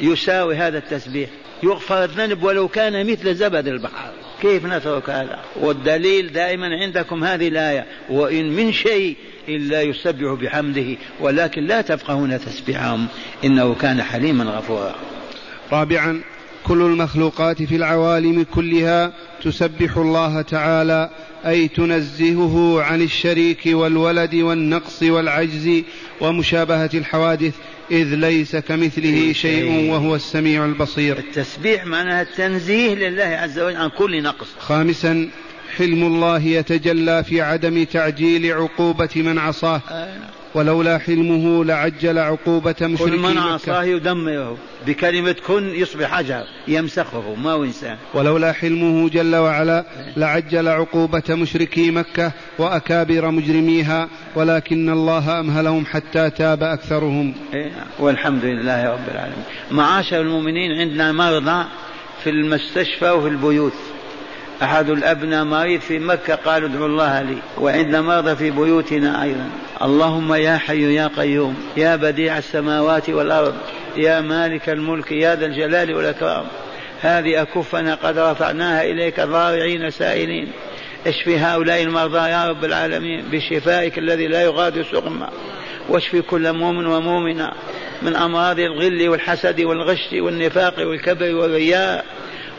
يساوي 0.02 0.56
هذا 0.56 0.78
التسبيح؟ 0.78 1.30
يغفر 1.64 2.04
الذنب 2.04 2.44
ولو 2.44 2.68
كان 2.68 3.12
مثل 3.12 3.36
زبد 3.36 3.68
البحر 3.68 4.12
كيف 4.42 4.66
نترك 4.66 5.10
هذا؟ 5.10 5.40
والدليل 5.56 6.34
دائما 6.34 6.68
عندكم 6.68 7.24
هذه 7.24 7.48
الآية 7.48 7.86
وإن 8.10 8.50
من 8.50 8.72
شيء 8.72 9.16
إلا 9.50 9.82
يسبح 9.82 10.34
بحمده 10.34 10.98
ولكن 11.20 11.66
لا 11.66 11.82
تفقهون 11.82 12.40
تسبيحهم 12.40 13.08
إنه 13.44 13.76
كان 13.76 14.04
حليما 14.04 14.44
غفورا. 14.44 14.96
رابعا 15.72 16.22
كل 16.64 16.82
المخلوقات 16.82 17.64
في 17.64 17.76
العوالم 17.76 18.46
كلها 18.54 19.14
تسبح 19.44 19.98
الله 19.98 20.42
تعالى 20.42 21.10
أي 21.46 21.68
تنزهه 21.68 22.82
عن 22.82 23.02
الشريك 23.02 23.62
والولد 23.66 24.36
والنقص 24.36 25.04
والعجز 25.04 25.84
ومشابهة 26.22 26.90
الحوادث 26.94 27.54
إذ 27.92 28.16
ليس 28.16 28.56
كمثله 28.56 29.34
شيء 29.34 29.92
وهو 29.92 30.16
السميع 30.16 30.66
البصير. 30.66 31.18
التسبيح 31.18 31.86
معناها 31.86 32.22
التنزيه 32.22 32.96
لله 32.96 33.24
عز 33.24 33.60
وجل 33.60 33.78
عن 33.78 33.90
كل 33.90 34.24
نقص. 34.24 34.48
خامسا 34.60 35.30
حلم 35.78 36.04
الله 36.04 36.44
يتجلى 36.44 37.24
في 37.24 37.42
عدم 37.42 37.84
تعجيل 37.84 38.52
عقوبة 38.54 39.10
من 39.16 39.38
عصاه. 39.38 39.82
آه. 39.90 40.41
ولولا 40.56 40.98
حلمه 40.98 41.66
لعجل 41.66 42.20
عقوبة 42.20 42.76
مشركي 42.82 43.12
كل 43.12 43.18
من 43.18 43.38
عصاه 43.38 43.84
يدمره. 43.84 44.58
بكلمة 44.88 45.36
كن 45.48 45.76
يصبح 45.76 46.12
حجر 46.12 46.44
يمسخه 46.68 47.36
ما 47.36 47.52
هو 47.52 47.64
إنسان. 47.64 47.98
ولولا 48.14 48.52
حلمه 48.52 49.10
جل 49.10 49.36
وعلا 49.36 49.86
لعجل 50.18 50.68
عقوبة 50.68 51.24
مشركي 51.30 51.92
مكة 51.92 52.32
وأكابر 52.58 53.32
مجرميها 53.32 54.10
ولكن 54.36 54.90
الله 54.90 55.40
أمهلهم 55.40 55.86
حتى 55.86 56.30
تاب 56.30 56.64
أكثرهم. 56.64 57.34
إيه، 57.54 57.72
والحمد 58.00 58.46
لله 58.46 58.90
رب 58.90 59.10
العالمين. 59.12 59.44
معاشر 59.72 60.22
المؤمنين 60.22 60.72
عندنا 60.80 61.12
مرضى 61.12 61.66
في 62.24 62.30
المستشفى 62.30 63.10
وفي 63.10 63.28
البيوت. 63.28 63.74
أحد 64.64 64.90
الأبناء 64.90 65.44
مريض 65.44 65.82
في 65.82 66.00
مكة 66.00 66.36
قالوا 66.36 66.70
ادعوا 66.70 66.88
الله 66.88 67.22
لي 67.22 67.38
وعندنا 67.58 68.02
مرضى 68.02 68.36
في 68.36 68.52
بيوتنا 68.52 69.24
أيضا. 69.24 69.50
اللهم 69.84 70.34
يا 70.34 70.58
حي 70.58 70.96
يا 70.96 71.08
قيوم 71.18 71.56
يا 71.78 71.96
بديع 71.96 72.38
السماوات 72.38 73.10
والأرض 73.10 73.56
يا 73.98 74.22
مالك 74.22 74.70
الملك 74.70 75.12
يا 75.12 75.36
ذا 75.36 75.46
الجلال 75.46 75.96
والإكرام. 75.96 76.46
هذه 77.02 77.42
أكفنا 77.42 77.96
قد 77.96 78.18
رفعناها 78.18 78.84
إليك 78.84 79.20
ضارعين 79.20 79.90
سائلين. 79.90 80.52
اشف 81.08 81.28
هؤلاء 81.28 81.84
المرضى 81.84 82.30
يا 82.30 82.50
رب 82.50 82.66
العالمين؟ 82.66 83.26
بشفائك 83.32 83.98
الذي 83.98 84.28
لا 84.28 84.42
يغادر 84.42 84.84
سقما. 84.84 85.30
واشف 85.90 86.16
كل 86.16 86.54
مؤمن 86.54 86.86
ومؤمنة 86.86 87.52
من 88.02 88.16
أمراض 88.16 88.60
الغل 88.60 89.10
والحسد 89.10 89.62
والغش 89.62 90.14
والنفاق 90.14 90.74
والكبر 90.80 91.36
والرياء؟ 91.36 92.06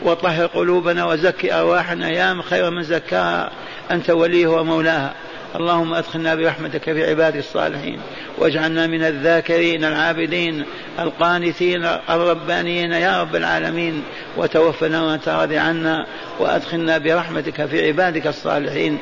وطهر 0.03 0.45
قلوبنا 0.45 1.05
وزكي 1.05 1.53
أرواحنا. 1.53 2.09
يا 2.09 2.41
خير 2.49 2.69
من 2.69 2.83
زكاها 2.83 3.51
أنت 3.91 4.09
وليه 4.09 4.47
ومولاها. 4.47 5.13
اللهم 5.55 5.93
أدخلنا 5.93 6.35
برحمتك 6.35 6.83
في 6.83 7.09
عباد 7.09 7.35
الصالحين. 7.35 7.99
واجعلنا 8.37 8.87
من 8.87 9.03
الذاكرين 9.03 9.83
العابدين 9.83 10.65
القانتين 10.99 11.85
الربانيين 12.09 12.91
يا 12.91 13.21
رب 13.21 13.35
العالمين. 13.35 14.03
وتوفنا 14.37 15.03
وانت 15.03 15.29
راضي 15.29 15.57
عنا. 15.57 16.05
وأدخلنا 16.39 16.97
برحمتك 16.97 17.65
في 17.65 17.87
عبادك 17.87 18.27
الصالحين. 18.27 18.97